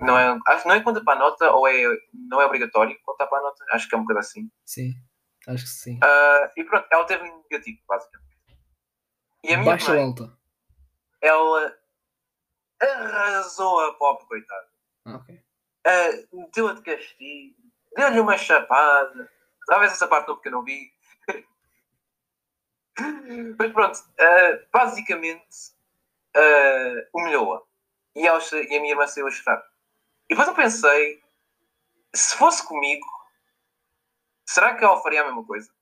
Não 0.00 0.18
é, 0.18 0.38
acho 0.48 0.62
que 0.62 0.68
não 0.68 0.74
é 0.74 0.80
conta 0.82 1.02
para 1.02 1.14
a 1.14 1.18
nota, 1.18 1.50
ou 1.52 1.66
é, 1.66 1.74
não 2.12 2.40
é 2.40 2.46
obrigatório 2.46 2.98
contar 3.04 3.26
para 3.26 3.38
a 3.38 3.42
nota, 3.42 3.64
acho 3.70 3.88
que 3.88 3.94
é 3.94 3.98
um 3.98 4.02
bocado 4.02 4.20
assim. 4.20 4.50
Sim, 4.64 4.92
acho 5.48 5.64
que 5.64 5.70
sim. 5.70 5.98
Ah, 6.02 6.50
e 6.56 6.64
pronto, 6.64 6.86
ela 6.90 7.04
teve 7.06 7.22
negativo, 7.24 7.78
basicamente. 7.88 8.34
E 9.44 9.54
a 9.54 9.58
minha 9.58 9.72
Baixa 9.72 9.92
ou 9.92 9.96
mãe, 9.96 10.06
alta? 10.06 10.38
ela 11.20 11.76
arrasou 12.80 13.80
a 13.80 13.94
pobre, 13.94 14.26
coitada. 14.26 14.68
Ah, 15.04 15.16
ok. 15.16 15.34
Uh, 15.86 16.40
meteu-a 16.40 16.74
de 16.74 16.82
castigo, 16.82 17.56
deu-lhe 17.96 18.20
uma 18.20 18.36
chapada. 18.36 19.30
Talvez 19.66 19.92
essa 19.92 20.08
parte 20.08 20.28
não, 20.28 20.34
porque 20.34 20.48
eu 20.48 20.52
não 20.52 20.64
vi. 20.64 20.93
Mas 23.58 23.72
pronto, 23.72 23.98
uh, 23.98 24.66
basicamente 24.72 25.72
uh, 26.36 27.08
humilhou-a. 27.12 27.62
E, 28.14 28.22
e 28.22 28.28
a 28.28 28.80
minha 28.80 28.92
irmã 28.92 29.06
saiu 29.06 29.26
a 29.26 29.30
chorar. 29.30 29.64
E 30.28 30.34
depois 30.34 30.48
eu 30.48 30.54
pensei: 30.54 31.22
se 32.14 32.36
fosse 32.36 32.66
comigo, 32.66 33.06
será 34.46 34.74
que 34.74 34.84
ela 34.84 35.00
faria 35.00 35.22
a 35.22 35.24
mesma 35.24 35.44
coisa? 35.44 35.72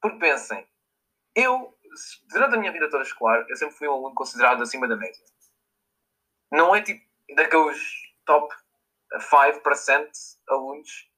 Porque 0.00 0.18
pensem, 0.18 0.66
eu, 1.34 1.76
durante 2.30 2.54
a 2.54 2.58
minha 2.58 2.72
vida 2.72 2.90
toda 2.90 3.02
escolar, 3.02 3.44
eu 3.48 3.56
sempre 3.56 3.74
fui 3.74 3.88
um 3.88 3.92
aluno 3.92 4.14
considerado 4.14 4.62
acima 4.62 4.86
da 4.86 4.96
média. 4.96 5.24
Não 6.52 6.76
é 6.76 6.82
tipo 6.82 7.04
daqueles 7.34 7.80
top 8.24 8.54
5% 9.14 10.10
alunos, 10.48 11.10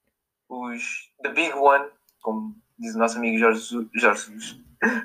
os 0.47 1.11
the 1.21 1.29
big 1.29 1.53
one, 1.53 1.91
como 2.21 2.59
diz 2.79 2.95
o 2.95 2.97
nosso 2.97 3.17
amigo 3.17 3.37
Jorge 3.37 3.89
Jorge 3.93 4.25
Jesus. 4.25 4.59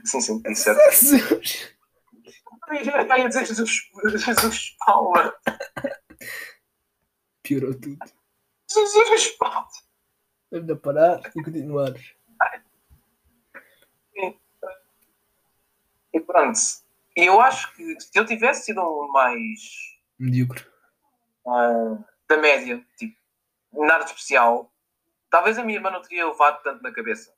Sim, 0.05 0.21
sim, 0.21 0.43
disse 0.43 0.63
certo. 0.63 0.81
Jesus. 0.91 1.75
Eu 2.69 3.19
ia 3.19 3.29
dizer 3.29 3.47
Jesus, 3.47 3.91
Jesus 4.25 4.77
Paula. 4.87 5.35
Piorou 7.43 7.75
tudo. 7.75 7.99
Jesus 8.71 9.29
Paula. 9.37 9.67
Vamos 10.51 10.81
parar 10.81 11.21
e 11.37 11.43
continuar. 11.43 11.95
E 16.13 16.21
pronto. 16.21 16.59
Eu 17.17 17.41
acho 17.41 17.75
que 17.75 18.01
se 18.01 18.11
eu 18.15 18.25
tivesse 18.25 18.67
sido 18.67 18.81
um 18.81 19.11
mais 19.11 19.61
Medíocre. 20.19 20.65
ah, 21.47 21.99
da 22.29 22.37
média, 22.37 22.85
tipo, 22.97 23.17
nada 23.73 24.05
especial, 24.05 24.73
talvez 25.29 25.59
a 25.59 25.65
minha 25.65 25.79
irmã 25.79 25.91
não 25.91 26.01
teria 26.01 26.27
levado 26.27 26.63
tanto 26.63 26.83
na 26.83 26.93
cabeça. 26.93 27.34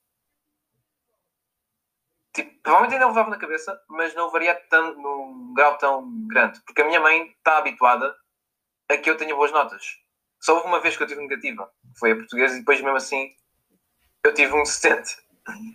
Tipo, 2.36 2.52
provavelmente 2.62 2.92
ainda 2.92 3.06
levava 3.06 3.30
na 3.30 3.38
cabeça, 3.38 3.80
mas 3.88 4.14
não 4.14 4.30
varia 4.30 4.54
tanto 4.68 5.00
num 5.00 5.54
grau 5.54 5.78
tão 5.78 6.26
grande. 6.28 6.60
Porque 6.66 6.82
a 6.82 6.84
minha 6.84 7.00
mãe 7.00 7.34
está 7.38 7.56
habituada 7.56 8.14
a 8.90 8.98
que 8.98 9.08
eu 9.08 9.16
tenha 9.16 9.34
boas 9.34 9.50
notas. 9.50 9.82
Só 10.38 10.54
houve 10.54 10.68
uma 10.68 10.78
vez 10.78 10.94
que 10.94 11.02
eu 11.02 11.06
tive 11.06 11.22
negativa, 11.22 11.72
foi 11.98 12.12
a 12.12 12.16
portuguesa, 12.16 12.54
e 12.54 12.58
depois 12.58 12.78
mesmo 12.82 12.94
assim 12.94 13.34
eu 14.22 14.34
tive 14.34 14.52
um 14.52 14.66
70. 14.66 15.02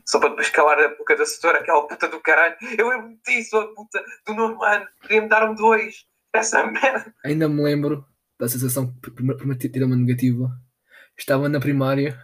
Só 0.06 0.20
para 0.20 0.30
depois 0.30 0.52
calar 0.52 0.80
a 0.80 0.90
boca 0.90 1.16
da 1.16 1.26
setora, 1.26 1.58
aquela 1.58 1.88
puta 1.88 2.08
do 2.08 2.20
caralho. 2.20 2.56
Eu 2.78 2.90
lembro 2.90 3.18
disso, 3.26 3.58
a 3.58 3.74
puta 3.74 4.06
do 4.28 4.36
nono 4.36 4.64
ano. 4.64 4.88
Queria-me 5.02 5.30
dar 5.30 5.50
um 5.50 5.56
2. 5.56 6.06
Essa 6.32 6.64
merda. 6.68 7.12
Ainda 7.26 7.50
me 7.50 7.64
lembro 7.64 8.06
da 8.40 8.48
sensação 8.48 8.94
que 9.02 9.10
primeiro 9.10 9.58
ter 9.58 9.84
uma 9.84 9.96
negativa. 9.96 10.48
Estava 11.18 11.50
na 11.50 11.60
primária 11.60 12.16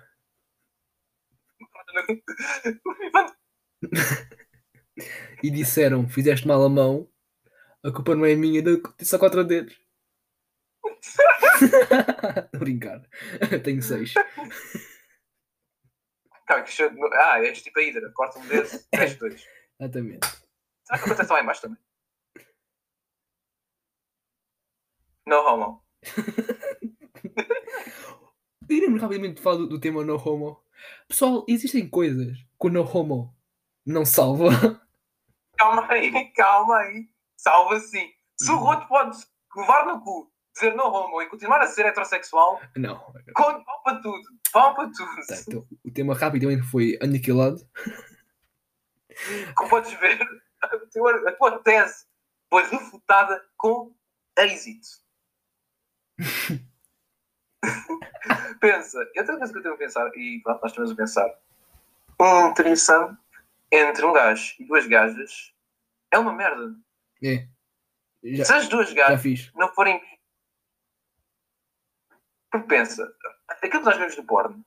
e 5.43 5.49
disseram: 5.51 6.07
Fizeste 6.09 6.47
mal 6.47 6.63
a 6.63 6.69
mão, 6.69 7.09
a 7.83 7.91
culpa 7.91 8.15
não 8.15 8.25
é 8.25 8.35
minha, 8.35 8.61
deu 8.61 8.81
só 9.01 9.17
quatro 9.19 9.43
dedos. 9.43 9.79
Brincar. 12.57 13.01
Tenho 13.63 13.81
seis. 13.81 14.13
Cara, 16.45 16.63
que 16.63 16.71
cheio 16.71 16.89
de- 16.91 16.99
Ah, 17.15 17.43
és 17.43 17.61
tipo 17.61 17.79
a 17.79 17.83
Hidra. 17.83 18.11
Corta 18.13 18.39
um 18.39 18.47
dedo, 18.47 18.67
fecha 18.95 19.17
dois. 19.19 19.45
Exatamente. 19.79 20.27
Será 20.85 20.99
que 20.99 21.05
acontece 21.05 21.31
lá 21.33 21.41
em 21.41 21.45
baixo 21.45 21.61
também? 21.61 21.77
No 25.27 25.35
homo. 25.41 25.83
Iremos 28.69 29.01
rapidamente 29.01 29.41
falar 29.41 29.57
do, 29.57 29.67
do 29.67 29.79
tema 29.79 30.03
no 30.05 30.15
homo. 30.15 30.61
Pessoal, 31.07 31.45
existem 31.47 31.87
coisas 31.89 32.37
o 32.59 32.69
no 32.69 32.81
homo 32.83 33.36
não 33.87 34.05
salva. 34.05 34.49
Calma 35.57 35.87
aí, 35.89 36.31
calma 36.33 36.77
aí. 36.77 37.09
Salva 37.37 37.79
sim. 37.79 38.11
Se 38.35 38.51
o 38.51 38.57
Roto 38.57 38.87
pode 38.87 39.17
levar 39.55 39.85
no 39.85 40.01
cu, 40.01 40.31
dizer 40.53 40.75
no 40.75 40.83
homo 40.83 41.21
e 41.21 41.27
continuar 41.27 41.61
a 41.61 41.67
ser 41.67 41.85
heterossexual, 41.85 42.61
Não. 42.75 42.99
conte 43.33 43.63
vão 43.65 43.81
para 43.83 44.01
tudo. 44.01 44.23
Vão 44.53 44.75
para 44.75 44.91
tudo. 44.91 45.25
Tá, 45.27 45.35
então, 45.47 45.67
o 45.83 45.91
tema 45.91 46.13
rapidamente 46.13 46.63
foi 46.63 46.99
aniquilado. 47.01 47.59
Como 49.55 49.69
podes 49.69 49.93
ver, 49.93 50.19
a 50.61 50.67
tua, 51.31 51.59
tese 51.63 52.05
foi 52.49 52.63
refutada 52.67 53.43
com 53.55 53.95
êxito. 54.37 54.87
Pensa, 58.59 58.99
e 59.13 59.19
outra 59.19 59.37
coisa 59.37 59.53
que 59.53 59.59
eu 59.59 59.63
tenho 59.63 59.75
a 59.75 59.77
pensar, 59.77 60.11
e 60.15 60.41
nós 60.45 60.71
temos 60.71 60.91
a 60.91 60.95
pensar, 60.95 61.29
um 62.19 62.53
trição 62.53 63.17
entre 63.71 64.05
um 64.05 64.13
gajo 64.13 64.55
e 64.59 64.65
duas 64.65 64.87
gajas 64.87 65.53
é 66.11 66.17
uma 66.17 66.33
merda. 66.33 66.75
É. 67.23 67.47
Já, 68.23 68.45
Se 68.45 68.53
as 68.53 68.67
duas 68.67 68.91
gajas 68.93 69.51
não 69.55 69.67
forem. 69.73 70.01
Porque 72.51 72.67
pensa, 72.67 73.13
aquilo 73.47 73.79
que 73.81 73.85
nós 73.85 73.97
vemos 73.97 74.15
no 74.17 74.25
porno 74.25 74.65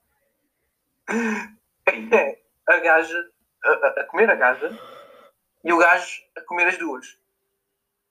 é 1.89 2.43
a 2.67 2.79
gaja 2.79 3.31
a, 3.65 3.71
a- 4.01 4.05
comer 4.05 4.31
a 4.31 4.35
gaja 4.35 4.71
e 5.65 5.73
o 5.73 5.79
gajo 5.79 6.23
a 6.37 6.41
comer 6.43 6.69
as 6.69 6.79
duas. 6.79 7.19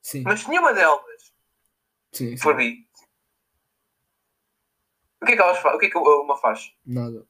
Sim. 0.02 0.24
Mas 0.24 0.42
se 0.42 0.50
nenhuma 0.50 0.74
delas 0.74 1.34
Sim, 2.12 2.30
sim. 2.32 2.38
for 2.38 2.56
bi, 2.56 2.88
o 5.22 5.26
que 5.26 5.34
é 5.34 5.36
que 5.36 5.42
elas 5.42 5.60
fa- 5.60 5.76
O 5.76 5.80
que 5.80 5.86
é 5.86 5.90
que 5.90 5.98
uma 5.98 6.38
faz? 6.38 6.74
Nada. 6.86 7.28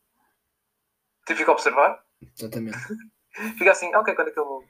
Tu 1.25 1.35
fica 1.35 1.51
a 1.51 1.53
observar, 1.53 2.05
Exatamente. 2.21 2.77
fica 3.57 3.71
assim, 3.71 3.93
ok, 3.95 4.13
quando 4.13 4.29
é 4.29 4.31
que 4.31 4.39
eu. 4.39 4.63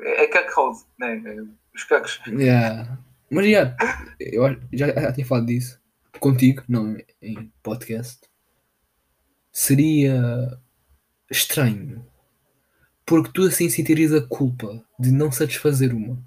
É, 0.00 0.24
é 0.24 0.26
cuckold, 0.26 0.78
né? 0.98 1.22
É, 1.24 1.36
os 1.74 1.84
cucks. 1.84 2.20
Yeah. 2.26 2.98
Mas 3.30 3.50
já, 3.50 3.76
eu 4.20 4.56
já, 4.72 4.86
já 4.88 5.12
tinha 5.12 5.26
falado 5.26 5.46
disso 5.46 5.80
contigo, 6.20 6.62
não 6.68 6.96
em 7.20 7.52
podcast. 7.62 8.20
Seria 9.52 10.20
estranho 11.30 12.06
porque 13.06 13.30
tu 13.32 13.46
assim 13.46 13.70
sentirias 13.70 14.12
a 14.12 14.26
culpa 14.26 14.84
de 14.98 15.12
não 15.12 15.30
satisfazer 15.30 15.94
uma. 15.94 16.18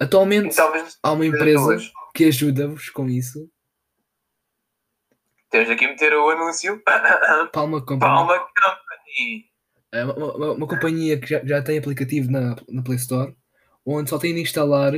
Atualmente 0.00 0.56
talvez 0.56 0.98
há 1.02 1.12
uma 1.12 1.26
empresa 1.26 1.64
duas. 1.64 1.92
que 2.14 2.24
ajuda-vos 2.24 2.88
com 2.88 3.08
isso. 3.08 3.50
Temos 5.50 5.70
aqui 5.70 5.86
meter 5.86 6.14
o 6.14 6.30
anúncio. 6.30 6.82
Palma 7.52 7.80
Company. 7.84 8.00
Palma 8.00 8.38
Company. 8.38 9.50
É 9.92 10.04
uma, 10.04 10.14
uma- 10.14 10.52
uma 10.52 10.66
companhia 10.68 11.18
que 11.18 11.26
já, 11.28 11.44
já 11.44 11.62
tem 11.62 11.78
aplicativo 11.78 12.30
na, 12.30 12.56
na 12.68 12.82
Play 12.82 12.96
Store, 12.98 13.34
onde 13.84 14.10
só 14.10 14.18
têm 14.18 14.34
de 14.34 14.40
instalar 14.42 14.92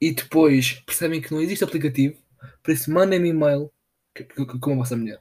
e 0.00 0.12
depois 0.12 0.72
percebem 0.86 1.20
que 1.20 1.32
não 1.32 1.40
existe 1.40 1.64
aplicativo, 1.64 2.16
por 2.62 2.70
isso 2.72 2.90
mandem-me 2.92 3.30
e-mail 3.30 3.70
com 4.60 4.72
a 4.72 4.76
vossa 4.76 4.96
mulher. 4.96 5.18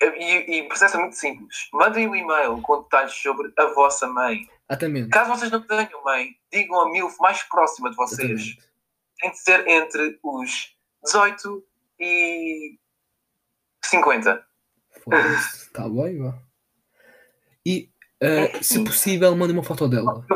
E, 0.00 0.58
e 0.58 0.62
o 0.62 0.68
processo 0.68 0.96
é 0.96 1.00
muito 1.00 1.16
simples. 1.16 1.68
Mandem 1.72 2.08
um 2.08 2.14
e-mail 2.14 2.60
com 2.62 2.82
detalhes 2.82 3.12
sobre 3.14 3.52
a 3.58 3.66
vossa 3.74 4.06
mãe. 4.06 4.46
Exatamente. 4.70 5.08
Caso 5.10 5.30
vocês 5.30 5.50
não 5.50 5.60
tenham 5.60 6.04
mãe, 6.04 6.36
digam 6.52 6.80
a 6.80 6.90
MILF 6.92 7.16
mais 7.18 7.42
próxima 7.42 7.90
de 7.90 7.96
vocês. 7.96 8.30
Exatamente. 8.30 8.68
Tem 9.20 9.30
de 9.32 9.38
ser 9.38 9.66
entre 9.66 10.18
os 10.22 10.76
18 11.04 11.64
e 11.98 12.78
50. 13.84 14.46
Foda-se. 15.02 15.64
Está 15.66 15.88
bem, 15.88 16.18
vá. 16.18 16.38
E, 17.68 17.92
eh, 18.22 18.62
se 18.62 18.82
possível, 18.82 19.36
mandem 19.36 19.54
uma 19.54 19.62
foto 19.62 19.86
dela. 19.86 20.26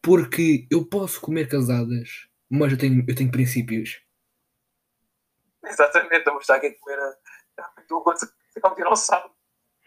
Porque 0.00 0.68
eu 0.70 0.86
posso 0.86 1.20
comer 1.20 1.48
casadas, 1.48 2.28
mas 2.48 2.70
eu 2.70 2.78
tenho, 2.78 3.04
eu 3.08 3.14
tenho 3.16 3.32
princípios. 3.32 4.00
Exatamente, 5.64 6.28
a 6.28 6.32
mostrar 6.32 6.60
que 6.60 6.66
é 6.66 6.70
comer 6.74 6.98
a. 7.00 7.16
Tu 7.88 8.00
você 8.04 8.26
é 8.62 8.68
um 8.68 8.74
dinossauro. 8.76 9.32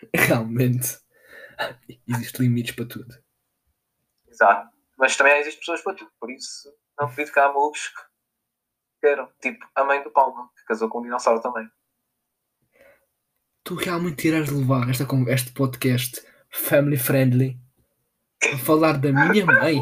Realmente. 0.13 0.99
Existem 2.07 2.47
limites 2.47 2.75
para 2.75 2.85
tudo. 2.85 3.15
Exato. 4.27 4.75
Mas 4.97 5.15
também 5.15 5.39
existem 5.39 5.59
pessoas 5.59 5.81
para 5.81 5.95
tudo, 5.95 6.11
por 6.19 6.29
isso 6.29 6.73
não 6.99 7.07
duvido 7.07 7.31
que 7.31 7.39
há 7.39 7.47
malucos 7.47 7.87
que 7.87 8.01
queiram. 9.01 9.31
Tipo 9.41 9.65
a 9.75 9.83
mãe 9.85 10.03
do 10.03 10.11
Palma, 10.11 10.49
que 10.57 10.65
casou 10.65 10.89
com 10.89 10.99
um 10.99 11.03
dinossauro 11.03 11.41
também. 11.41 11.69
Tu 13.63 13.75
realmente 13.75 14.27
irás 14.27 14.49
levar 14.49 14.89
esta, 14.89 15.05
este 15.29 15.51
podcast 15.53 16.34
family 16.55 16.97
friendly 16.97 17.59
a 18.53 18.57
falar 18.57 18.97
da 18.97 19.11
minha 19.11 19.45
mãe? 19.45 19.81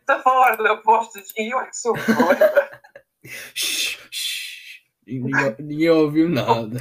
Está 0.00 0.16
a 0.16 0.22
falar 0.22 0.56
de 0.56 0.66
apostas 0.68 1.32
e 1.36 1.52
eu 1.52 1.60
é 1.60 1.66
que 1.66 1.76
sou 1.76 1.94
Ninguém, 5.06 5.56
ninguém 5.58 5.90
ouviu 5.90 6.28
nada. 6.28 6.78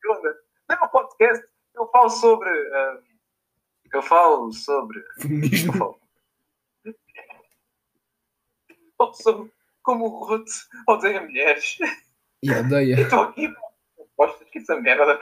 Segunda. 0.00 0.36
No 0.68 0.78
meu 0.80 0.88
podcast 0.88 1.46
eu 1.74 1.88
falo 1.90 2.10
sobre. 2.10 2.48
ah, 2.48 2.98
eu 3.92 4.02
falo 4.02 4.52
sobre. 4.52 4.98
Eu 4.98 5.22
Feminismo. 5.22 5.72
falo. 5.74 6.00
falo 8.98 9.14
sobre 9.14 9.52
como 9.82 10.06
o 10.06 10.24
Ruth 10.24 10.50
odeia 10.88 11.20
mulheres. 11.20 11.78
E 12.42 12.50
odeia. 12.50 12.96
E 12.98 13.02
estou 13.02 13.22
aqui 13.22 13.54
apostas 14.16 14.48
que 14.50 14.58
essa 14.58 14.80
merda. 14.80 15.20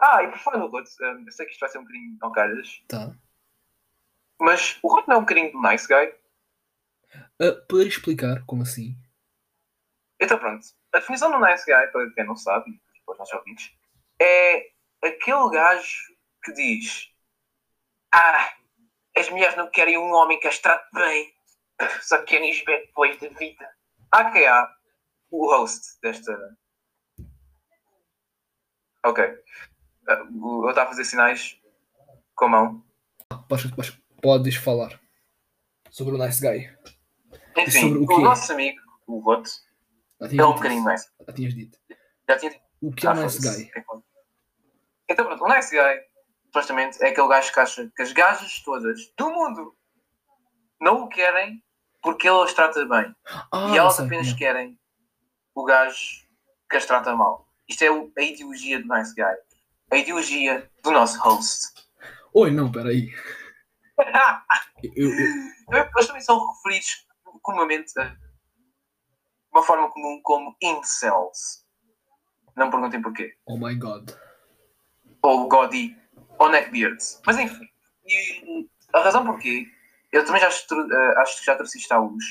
Ah, 0.00 0.22
e 0.22 0.28
por 0.28 0.38
falar 0.38 0.58
no 0.58 0.66
Ruth, 0.68 0.88
ah, 1.00 1.16
eu 1.24 1.32
sei 1.32 1.46
que 1.46 1.52
isto 1.52 1.60
vai 1.60 1.68
ser 1.68 1.78
um 1.78 1.82
bocadinho 1.82 2.16
ao 2.20 2.32
calhas, 2.32 2.82
Tá. 2.88 3.14
mas 4.40 4.78
o 4.82 4.88
Ruth 4.94 5.06
não 5.06 5.16
é 5.16 5.18
um 5.18 5.22
bocadinho 5.22 5.52
do 5.52 5.60
nice 5.62 5.86
guy. 5.86 6.12
Uh, 7.40 7.66
poder 7.68 7.86
explicar 7.86 8.44
como 8.46 8.62
assim? 8.62 8.96
Então 10.20 10.38
pronto, 10.38 10.66
a 10.92 10.98
definição 10.98 11.30
do 11.30 11.38
nice 11.44 11.64
guy, 11.64 11.86
para 11.92 12.10
quem 12.12 12.24
não 12.26 12.36
sabe, 12.36 12.80
para 13.04 13.12
os 13.12 13.18
nossos 13.18 13.34
ouvintes, 13.34 13.72
é 14.20 14.70
aquele 15.04 15.50
gajo 15.50 16.14
que 16.42 16.52
diz: 16.52 17.12
Ah, 18.12 18.52
as 19.16 19.28
mulheres 19.30 19.56
não 19.56 19.70
querem 19.70 19.96
um 19.98 20.12
homem 20.12 20.40
que 20.40 20.48
as 20.48 20.58
trate 20.58 20.88
bem, 20.92 21.32
só 22.02 22.22
querem 22.22 22.50
os 22.50 22.62
bad 22.64 22.90
boys 22.94 23.18
da 23.20 23.28
vida. 23.28 23.68
Há 24.10 24.30
quem 24.30 24.46
há 24.46 24.74
o 25.30 25.46
host 25.52 26.00
desta. 26.00 26.56
Ok. 29.04 29.22
Eu 30.06 30.68
estava 30.68 30.88
a 30.88 30.90
fazer 30.90 31.04
sinais 31.04 31.58
com 32.34 32.46
a 32.46 32.48
mão. 32.48 32.84
Podes, 33.48 33.70
podes, 34.20 34.56
falar 34.56 35.00
sobre 35.90 36.14
o 36.14 36.18
Nice 36.18 36.40
Guy. 36.40 36.70
Enfim, 37.56 37.80
sobre 37.80 37.98
o 37.98 38.18
o, 38.18 38.20
nosso 38.20 38.52
amigo, 38.52 38.80
o 39.06 39.18
Roto, 39.20 39.50
é 40.20 40.44
um 40.44 40.54
bocadinho 40.54 40.82
mais. 40.82 41.10
Já 41.26 41.32
tinhas 41.32 41.54
dito. 41.54 41.78
Já 42.28 42.38
tinha 42.38 42.50
dito. 42.50 42.62
O 42.80 42.92
que 42.92 43.06
é 43.06 43.10
Ah, 43.10 43.12
o 43.12 43.22
Nice. 43.22 43.40
Guy? 43.40 43.70
É. 43.74 43.84
Então 45.08 45.26
pronto, 45.26 45.44
o 45.44 45.48
Nice 45.48 45.70
Guy, 45.70 46.00
supostamente, 46.46 47.02
é 47.02 47.08
aquele 47.08 47.28
gajo 47.28 47.52
que 47.52 47.60
acha 47.60 47.92
que 47.94 48.02
as 48.02 48.12
gajas 48.12 48.62
todas 48.62 49.12
do 49.16 49.30
mundo 49.30 49.76
não 50.80 51.04
o 51.04 51.08
querem 51.08 51.62
porque 52.02 52.28
ele 52.28 52.42
as 52.42 52.52
trata 52.52 52.84
bem. 52.84 53.14
Ah, 53.50 53.70
e 53.72 53.78
elas 53.78 53.98
apenas 53.98 54.32
querem 54.34 54.78
o 55.54 55.64
gajo 55.64 56.26
que 56.68 56.76
as 56.76 56.84
trata 56.84 57.14
mal. 57.14 57.48
Isto 57.66 57.84
é 57.84 57.88
a 57.88 58.22
ideologia 58.22 58.82
do 58.82 58.88
Nice 58.88 59.14
Guy. 59.14 59.34
A 59.94 59.98
ideologia 59.98 60.68
do 60.82 60.90
nosso 60.90 61.20
host. 61.20 61.72
Oi, 62.34 62.50
não, 62.50 62.70
peraí. 62.72 63.14
Eu, 64.82 64.92
eu, 65.08 65.84
Eles 65.94 66.06
também 66.08 66.20
são 66.20 66.52
referidos 66.52 67.06
comumente 67.42 67.96
a- 68.00 68.06
de 68.08 68.18
uma 69.52 69.62
forma 69.62 69.88
comum 69.92 70.20
como 70.20 70.56
incels. 70.60 71.64
Não 72.56 72.70
perguntem 72.72 73.00
porquê. 73.00 73.36
oh 73.46 73.56
my 73.56 73.76
god. 73.76 74.10
ou 75.22 75.48
Godi, 75.48 75.96
ou 76.40 76.48
Neckbeards. 76.50 77.20
Mas 77.24 77.38
enfim, 77.38 77.68
e 78.04 78.68
a 78.92 79.00
razão 79.00 79.24
porquê, 79.24 79.66
eu 80.10 80.24
também 80.24 80.40
já 80.40 80.48
acho, 80.48 80.62
que 80.62 80.68
tru- 80.68 80.92
eh, 80.92 81.14
acho 81.20 81.38
que 81.38 81.46
já 81.46 81.54
trouxe 81.54 81.78
isto 81.78 81.92
à 81.92 81.98
luz 81.98 82.24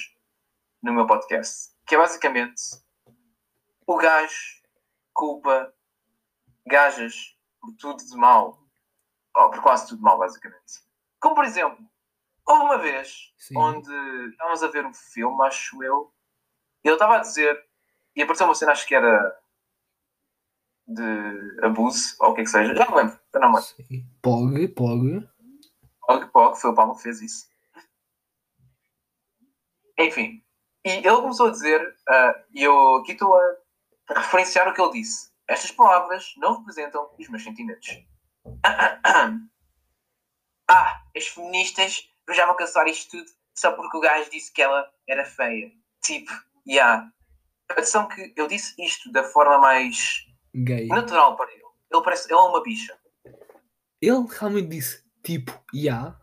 no 0.82 0.94
meu 0.94 1.08
podcast, 1.08 1.72
que 1.88 1.96
é 1.96 1.98
basicamente 1.98 2.62
o 3.88 3.96
gajo 3.98 4.62
culpa 5.14 5.74
gajas 6.68 7.38
por 7.64 7.74
tudo 7.78 8.06
de 8.06 8.18
mal, 8.18 8.62
ou 9.34 9.50
por 9.50 9.62
quase 9.62 9.88
tudo 9.88 10.00
de 10.00 10.04
mal, 10.04 10.18
basicamente. 10.18 10.82
Como 11.20 11.34
por 11.34 11.46
exemplo, 11.46 11.78
houve 12.46 12.62
uma 12.62 12.78
vez 12.78 13.34
Sim. 13.38 13.58
onde 13.58 13.90
estávamos 14.32 14.62
a 14.64 14.68
ver 14.68 14.86
um 14.86 14.94
filme, 14.94 15.46
acho 15.46 15.82
eu, 15.82 16.14
e 16.84 16.90
ele 16.90 16.96
estava 16.96 17.16
a 17.16 17.20
dizer, 17.20 17.58
e 18.16 18.22
apareceu 18.22 18.46
uma 18.46 18.54
cena, 18.54 18.74
acho 18.74 18.86
que 18.86 18.94
era 18.94 19.42
de 20.86 21.60
abuso, 21.64 22.18
ou 22.20 22.32
o 22.32 22.34
que 22.34 22.42
é 22.42 22.44
que 22.44 22.50
seja, 22.50 22.76
já 22.76 22.86
não 22.86 22.96
lembro, 22.96 23.18
já 23.34 23.40
não 23.40 23.48
lembro. 23.48 23.64
Sim. 23.64 24.06
Pog, 24.22 24.68
pog. 24.70 25.30
Pog, 26.02 26.32
Pog, 26.32 26.60
foi 26.60 26.72
o 26.72 26.76
Palma 26.76 26.96
que 26.98 27.04
fez 27.04 27.22
isso. 27.22 27.48
Enfim, 29.98 30.44
e 30.84 30.90
ele 30.90 31.22
começou 31.22 31.48
a 31.48 31.52
dizer, 31.52 31.96
ah, 32.10 32.44
e 32.54 32.62
eu 32.62 32.96
aqui 32.96 33.14
estou 33.14 33.34
a 33.34 33.56
referenciar 34.10 34.68
o 34.68 34.74
que 34.74 34.82
ele 34.82 34.92
disse. 34.92 35.33
Estas 35.48 35.72
palavras 35.72 36.34
não 36.38 36.58
representam 36.58 37.10
os 37.18 37.28
meus 37.30 37.44
sentimentos. 37.44 37.90
Ah, 40.66 41.04
as 41.16 41.28
feministas 41.28 42.10
já 42.32 42.46
vão 42.46 42.56
caçar 42.56 42.88
isto 42.88 43.12
tudo 43.12 43.30
só 43.54 43.74
porque 43.74 43.98
o 43.98 44.00
gajo 44.00 44.30
disse 44.32 44.52
que 44.52 44.62
ela 44.62 44.90
era 45.08 45.26
feia. 45.26 45.72
Tipo, 46.02 46.32
yeah. 46.68 47.12
Atenção 47.70 48.08
que 48.08 48.34
eu 48.36 48.48
disse 48.48 48.74
isto 48.82 49.12
da 49.12 49.24
forma 49.24 49.58
mais 49.58 50.26
Gay. 50.56 50.88
natural 50.88 51.36
para 51.36 51.52
ele. 51.52 51.64
Ele 51.92 52.04
parece, 52.04 52.28
ele 52.28 52.34
é 52.34 52.38
uma 52.38 52.64
bicha. 52.64 52.98
Ele 54.02 54.26
realmente 54.40 54.70
disse 54.70 55.04
tipo, 55.22 55.52
ya. 55.74 56.20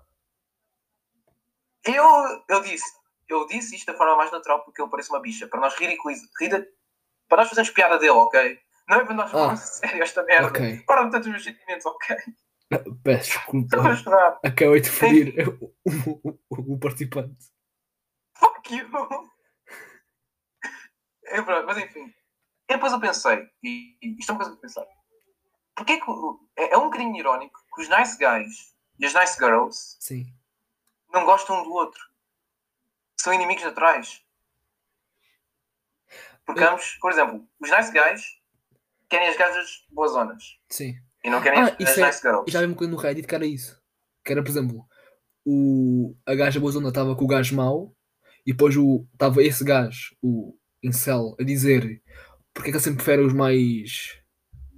Eu, 1.85 2.42
eu 2.48 2.62
disse, 2.62 2.92
eu 3.28 3.46
disse 3.46 3.76
isto 3.76 3.92
da 3.92 3.96
forma 3.96 4.16
mais 4.16 4.30
natural 4.30 4.64
porque 4.64 4.83
ele 4.83 4.90
parece 4.90 5.11
uma 5.11 5.20
bicha. 5.20 5.46
Para 5.46 5.61
nós 5.61 5.74
ridiculizar, 5.74 6.28
para 7.28 7.42
nós 7.42 7.48
fazermos 7.48 7.72
piada 7.72 7.98
dele, 7.98 8.11
ok? 8.11 8.61
Não 8.90 9.03
é 9.03 9.05
para 9.05 9.14
nós 9.14 9.31
falarmos 9.31 9.61
sério 9.61 10.03
esta 10.03 10.24
merda. 10.24 10.48
Ok. 10.48 10.83
Para 10.83 11.05
de 11.05 11.12
tantos 11.12 11.29
meus 11.29 11.44
sentimentos, 11.44 11.87
ok? 11.87 12.16
Peço 13.05 13.31
desculpa. 13.31 13.76
Estou 13.76 13.81
a 13.92 13.96
chorar. 13.96 14.40
Acabei 14.44 14.81
de 14.81 14.90
ferir 14.90 15.48
o, 15.48 15.72
o, 16.26 16.40
o, 16.50 16.74
o 16.74 16.79
participante. 16.81 17.53
Fuck 18.37 18.74
you! 18.74 18.90
É, 21.26 21.40
mas 21.40 21.79
enfim. 21.79 22.12
E 22.68 22.74
depois 22.74 22.92
eu 22.92 22.98
pensei, 22.98 23.48
e, 23.62 23.96
e 24.03 24.18
isto 24.18 24.31
é 24.31 24.33
uma 24.33 24.40
coisa 24.40 24.50
que 24.50 24.57
eu 24.57 24.61
pensei. 24.61 24.85
Porquê 25.76 26.00
que 26.00 26.11
é, 26.57 26.72
é 26.72 26.76
um 26.76 26.87
bocadinho 26.87 27.16
irónico 27.16 27.61
que 27.72 27.83
os 27.83 27.88
nice 27.88 28.18
guys 28.18 28.74
e 28.98 29.07
as 29.07 29.14
nice 29.14 29.38
girls 29.38 29.96
Sim. 30.00 30.35
não 31.12 31.24
gostam 31.24 31.61
um 31.61 31.62
do 31.62 31.72
outro. 31.72 32.03
São 33.20 33.33
inimigos 33.33 33.62
naturais. 33.62 34.20
Porque 36.44 36.64
ambos, 36.64 36.96
por 37.00 37.12
exemplo, 37.12 37.48
os 37.61 37.70
nice 37.70 37.92
guys 37.92 38.39
querem 39.10 39.28
as 39.28 39.36
gajas 39.36 39.68
boas 39.90 40.12
zonas 40.12 40.42
Sim. 40.70 40.94
e 41.24 41.28
não 41.30 41.42
querem 41.42 41.58
Ah, 41.60 41.76
as, 41.78 41.88
as 41.88 41.98
é- 41.98 42.06
nice 42.06 42.20
girls. 42.22 42.44
E 42.48 42.50
já 42.52 42.60
vi 42.60 42.66
uma 42.66 42.76
coisa 42.76 42.90
no 42.90 42.96
Reddit 42.98 43.26
que 43.28 43.34
era 43.34 43.44
isso. 43.46 43.78
Que 44.24 44.32
era, 44.32 44.42
por 44.42 44.50
exemplo, 44.50 44.86
o, 45.44 46.14
a 46.24 46.34
gaja 46.34 46.60
boazona 46.60 46.88
estava 46.88 47.14
com 47.16 47.24
o 47.24 47.28
gajo 47.28 47.54
mau 47.56 47.94
e 48.46 48.52
depois 48.52 48.74
estava 49.12 49.42
esse 49.42 49.64
gajo, 49.64 50.14
o 50.22 50.54
incel, 50.82 51.34
a 51.38 51.42
dizer 51.44 52.02
porque 52.54 52.68
é 52.70 52.72
que 52.72 52.76
ele 52.78 52.84
sempre 52.84 52.96
prefere 53.04 53.22
os 53.22 53.32
mais. 53.32 54.18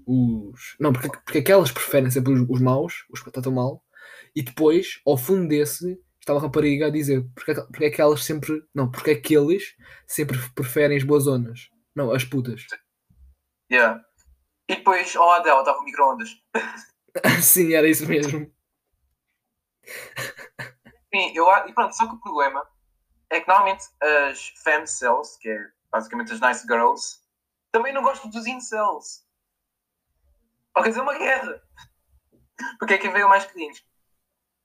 Os. 0.06 0.76
Não, 0.80 0.92
porque, 0.92 1.08
porque 1.24 1.38
é 1.38 1.42
que 1.42 1.52
elas 1.52 1.70
preferem 1.70 2.10
sempre 2.10 2.32
os, 2.32 2.44
os 2.48 2.60
maus, 2.60 3.04
os 3.10 3.22
que 3.22 3.30
tratam 3.30 3.52
mal, 3.52 3.82
e 4.34 4.42
depois, 4.42 5.00
ao 5.06 5.16
fundo 5.16 5.46
desse, 5.48 5.98
estava 6.20 6.38
a 6.38 6.42
rapariga 6.42 6.86
a 6.86 6.90
dizer 6.90 7.24
porque, 7.34 7.52
é 7.52 7.54
que- 7.54 7.62
porque 7.66 7.84
é 7.84 7.90
que 7.90 8.00
elas 8.00 8.24
sempre. 8.24 8.62
Não, 8.74 8.90
porque 8.90 9.10
é 9.12 9.14
que 9.14 9.34
eles 9.36 9.74
sempre 10.06 10.38
preferem 10.54 10.96
as 10.96 11.04
boas 11.04 11.24
zonas. 11.24 11.68
Não, 11.94 12.10
as 12.12 12.24
putas. 12.24 12.66
Yeah. 13.70 14.04
E 14.72 14.76
depois, 14.76 15.14
ao 15.14 15.26
lado 15.26 15.44
dela 15.44 15.60
estava 15.60 15.78
o 15.80 15.84
micro-ondas. 15.84 16.42
Sim, 17.42 17.74
era 17.74 17.86
isso 17.86 18.08
mesmo. 18.08 18.50
Sim, 21.14 21.32
eu, 21.34 21.46
e 21.66 21.74
pronto, 21.74 21.94
só 21.94 22.08
que 22.08 22.14
o 22.14 22.20
problema 22.20 22.66
é 23.28 23.38
que 23.38 23.46
normalmente 23.46 23.84
as 24.00 24.48
femcells, 24.64 25.36
que 25.36 25.50
é 25.50 25.68
basicamente 25.90 26.32
as 26.32 26.40
nice 26.40 26.62
girls, 26.66 27.20
também 27.70 27.92
não 27.92 28.02
gostam 28.02 28.30
dos 28.30 28.46
incels. 28.46 29.26
Ou 30.74 30.82
quer 30.82 30.88
dizer, 30.88 31.02
uma 31.02 31.18
guerra. 31.18 31.62
Porque 32.78 32.94
é 32.94 32.98
quem 32.98 33.12
veio 33.12 33.28
mais 33.28 33.44
queridos. 33.44 33.84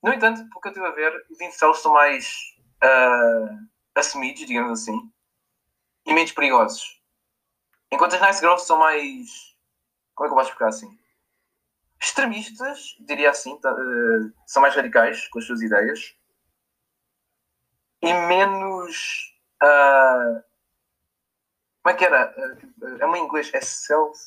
No 0.02 0.14
entanto, 0.14 0.38
pelo 0.48 0.60
que 0.62 0.68
eu 0.68 0.72
estive 0.72 0.86
a 0.86 0.92
ver, 0.92 1.26
os 1.28 1.38
incels 1.38 1.80
são 1.80 1.92
mais 1.92 2.34
ah, 2.82 3.58
assumidos, 3.94 4.46
digamos 4.46 4.80
assim, 4.80 5.12
e 6.06 6.14
menos 6.14 6.32
perigosos. 6.32 7.02
Enquanto 7.92 8.14
as 8.14 8.22
nice 8.22 8.40
girls 8.40 8.66
são 8.66 8.78
mais. 8.78 9.57
Como 10.18 10.26
é 10.26 10.28
que 10.28 10.32
eu 10.32 10.36
posso 10.36 10.50
explicar 10.50 10.68
assim? 10.70 10.98
Extremistas, 12.02 12.96
diria 13.06 13.30
assim, 13.30 13.56
tá, 13.60 13.70
eh, 13.70 14.32
são 14.48 14.60
mais 14.60 14.74
radicais 14.74 15.28
com 15.28 15.38
as 15.38 15.44
suas 15.46 15.62
ideias 15.62 16.16
e 18.02 18.12
menos. 18.12 19.32
ah, 19.62 20.42
como 21.82 21.94
é 21.94 21.98
que 21.98 22.04
era? 22.04 22.34
É 23.00 23.06
uma 23.06 23.16
em 23.18 23.22
inglês, 23.24 23.50
é 23.54 23.60
self. 23.60 24.18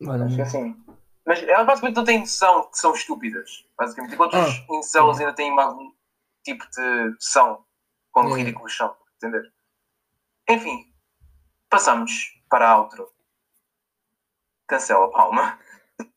Acho 0.00 0.34
que 0.36 0.40
é 0.40 0.44
assim. 0.44 0.84
Mas 1.26 1.42
elas 1.42 1.66
basicamente 1.66 1.96
não 1.96 2.04
têm 2.04 2.20
noção 2.20 2.70
que 2.70 2.78
são 2.78 2.94
estúpidas. 2.94 3.66
Basicamente, 3.76 4.14
enquanto 4.14 4.34
os 4.34 4.58
Ah. 4.60 4.66
incels 4.70 5.18
ainda 5.18 5.34
têm 5.34 5.50
algum 5.58 5.92
tipo 6.44 6.64
de 6.70 7.10
noção 7.10 7.66
quão 8.12 8.28
É. 8.34 8.38
ridículos 8.38 8.76
são, 8.76 8.96
entender? 9.16 9.52
Enfim, 10.48 10.92
passamos 11.68 12.12
para 12.48 12.70
a 12.70 12.78
outro. 12.80 13.12
Cancela 14.68 15.06
a 15.06 15.10
palma. 15.10 15.58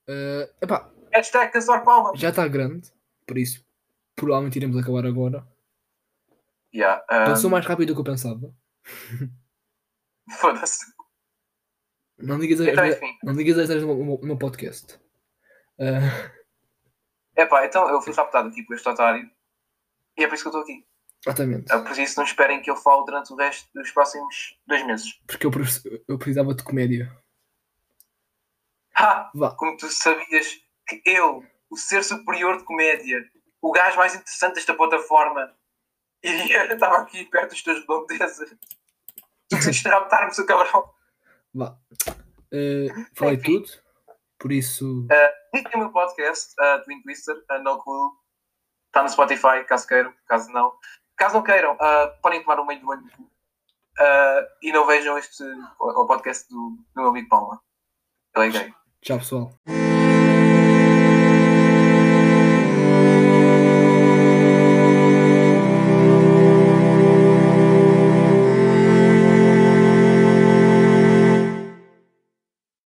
Eh, 0.08 0.54
epá, 0.62 0.92
Hashtag 1.14 1.52
cancelar 1.52 1.84
palma. 1.84 2.12
já 2.16 2.30
está 2.30 2.48
grande, 2.48 2.92
por 3.26 3.38
isso 3.38 3.66
provavelmente 4.16 4.58
iremos 4.58 4.78
acabar 4.78 5.06
agora. 5.06 5.48
Yeah, 6.74 7.04
ah, 7.10 7.26
Passou 7.26 7.50
mais 7.50 7.66
rápido 7.66 7.90
do 7.90 7.94
que 7.96 8.00
eu 8.02 8.14
pensava. 8.14 8.54
Foda-se. 10.40 10.86
Não 12.20 12.40
digas 12.40 12.62
as 12.62 12.68
Então, 12.68 12.84
as- 12.84 12.96
enfim. 12.98 13.18
não 13.24 13.34
digas 13.34 13.58
as 13.58 13.64
asneiras 13.70 13.84
no, 13.86 14.38
podcast. 14.38 15.00
Eh, 15.80 16.32
Epá, 17.36 17.66
então 17.66 17.90
eu 17.90 18.02
fui 18.02 18.14
raptado 18.14 18.50
aqui 18.50 18.64
por 18.64 18.76
este 18.76 18.88
otário 18.88 19.30
e 20.18 20.24
é 20.24 20.28
por 20.28 20.36
isso 20.36 20.44
que 20.44 20.48
eu 20.56 20.62
estou 20.62 20.62
aqui. 20.64 20.86
exatamente. 21.26 21.72
É 21.72 21.80
por 21.80 21.98
isso 21.98 22.18
não 22.20 22.26
esperem 22.26 22.62
que 22.62 22.70
eu 22.70 22.76
fale 22.76 23.06
durante 23.06 23.34
o 23.34 23.36
resto 23.36 23.68
dos 23.74 23.90
próximos 23.92 24.60
dois 24.68 24.86
meses. 24.86 25.20
Porque 25.26 25.46
eu, 25.48 25.52
pre- 25.52 25.64
eu 26.08 26.18
precisava 26.18 26.54
de 26.54 26.64
comédia. 26.64 27.12
Ha! 29.02 29.32
Vá. 29.34 29.56
Como 29.56 29.76
tu 29.78 29.90
sabias 29.90 30.60
que 30.88 31.02
eu, 31.06 31.44
o 31.70 31.78
ser 31.78 32.04
superior 32.04 32.58
de 32.58 32.64
comédia, 32.64 33.20
o 33.62 33.72
gajo 33.72 33.98
mais 33.98 34.14
interessante 34.14 34.56
desta 34.56 34.74
plataforma, 34.76 35.52
iria 36.24 36.72
estava 36.72 36.98
aqui 36.98 37.26
perto 37.26 37.50
dos 37.52 37.64
teus 37.64 37.80
redondezas. 37.80 38.50
Tu 39.50 39.58
queres 39.60 39.84
raptar-me, 39.84 40.34
seu 40.34 40.46
cabrão. 40.46 40.90
Vá. 41.54 41.76
Eh, 42.52 42.88
falei 43.16 43.36
Enfim. 43.36 43.62
tudo. 43.62 43.82
Por 44.38 44.52
isso. 44.52 45.08
Diz 45.54 45.64
o 45.74 45.78
meu 45.78 45.92
podcast, 45.92 46.54
uh, 46.60 46.84
Twin 46.84 47.02
Twister, 47.02 47.36
uh, 47.52 47.62
No 47.62 47.82
Clue. 47.82 48.12
Está 48.88 49.04
no 49.04 49.10
Spotify, 49.10 49.64
caso 49.68 49.88
queiram, 49.88 50.14
caso 50.26 50.52
não. 50.52 50.74
Caso 51.16 51.36
não 51.36 51.44
queiram, 51.44 51.74
uh, 51.74 52.22
podem 52.22 52.42
tomar 52.42 52.60
um 52.60 52.66
meio 52.66 52.82
do 52.82 52.90
olho 52.90 53.04
uh, 54.00 54.48
e 54.62 54.72
não 54.72 54.86
vejam 54.86 55.18
este 55.18 55.44
o 55.80 56.06
podcast 56.06 56.50
do, 56.50 56.72
do 56.94 57.02
meu 57.02 57.08
amigo 57.10 57.30
Palma. 57.30 57.62
Ele 58.36 58.48
é 58.48 58.50
gay. 58.50 58.74
Tchau, 59.02 59.18
pessoal. 59.18 59.81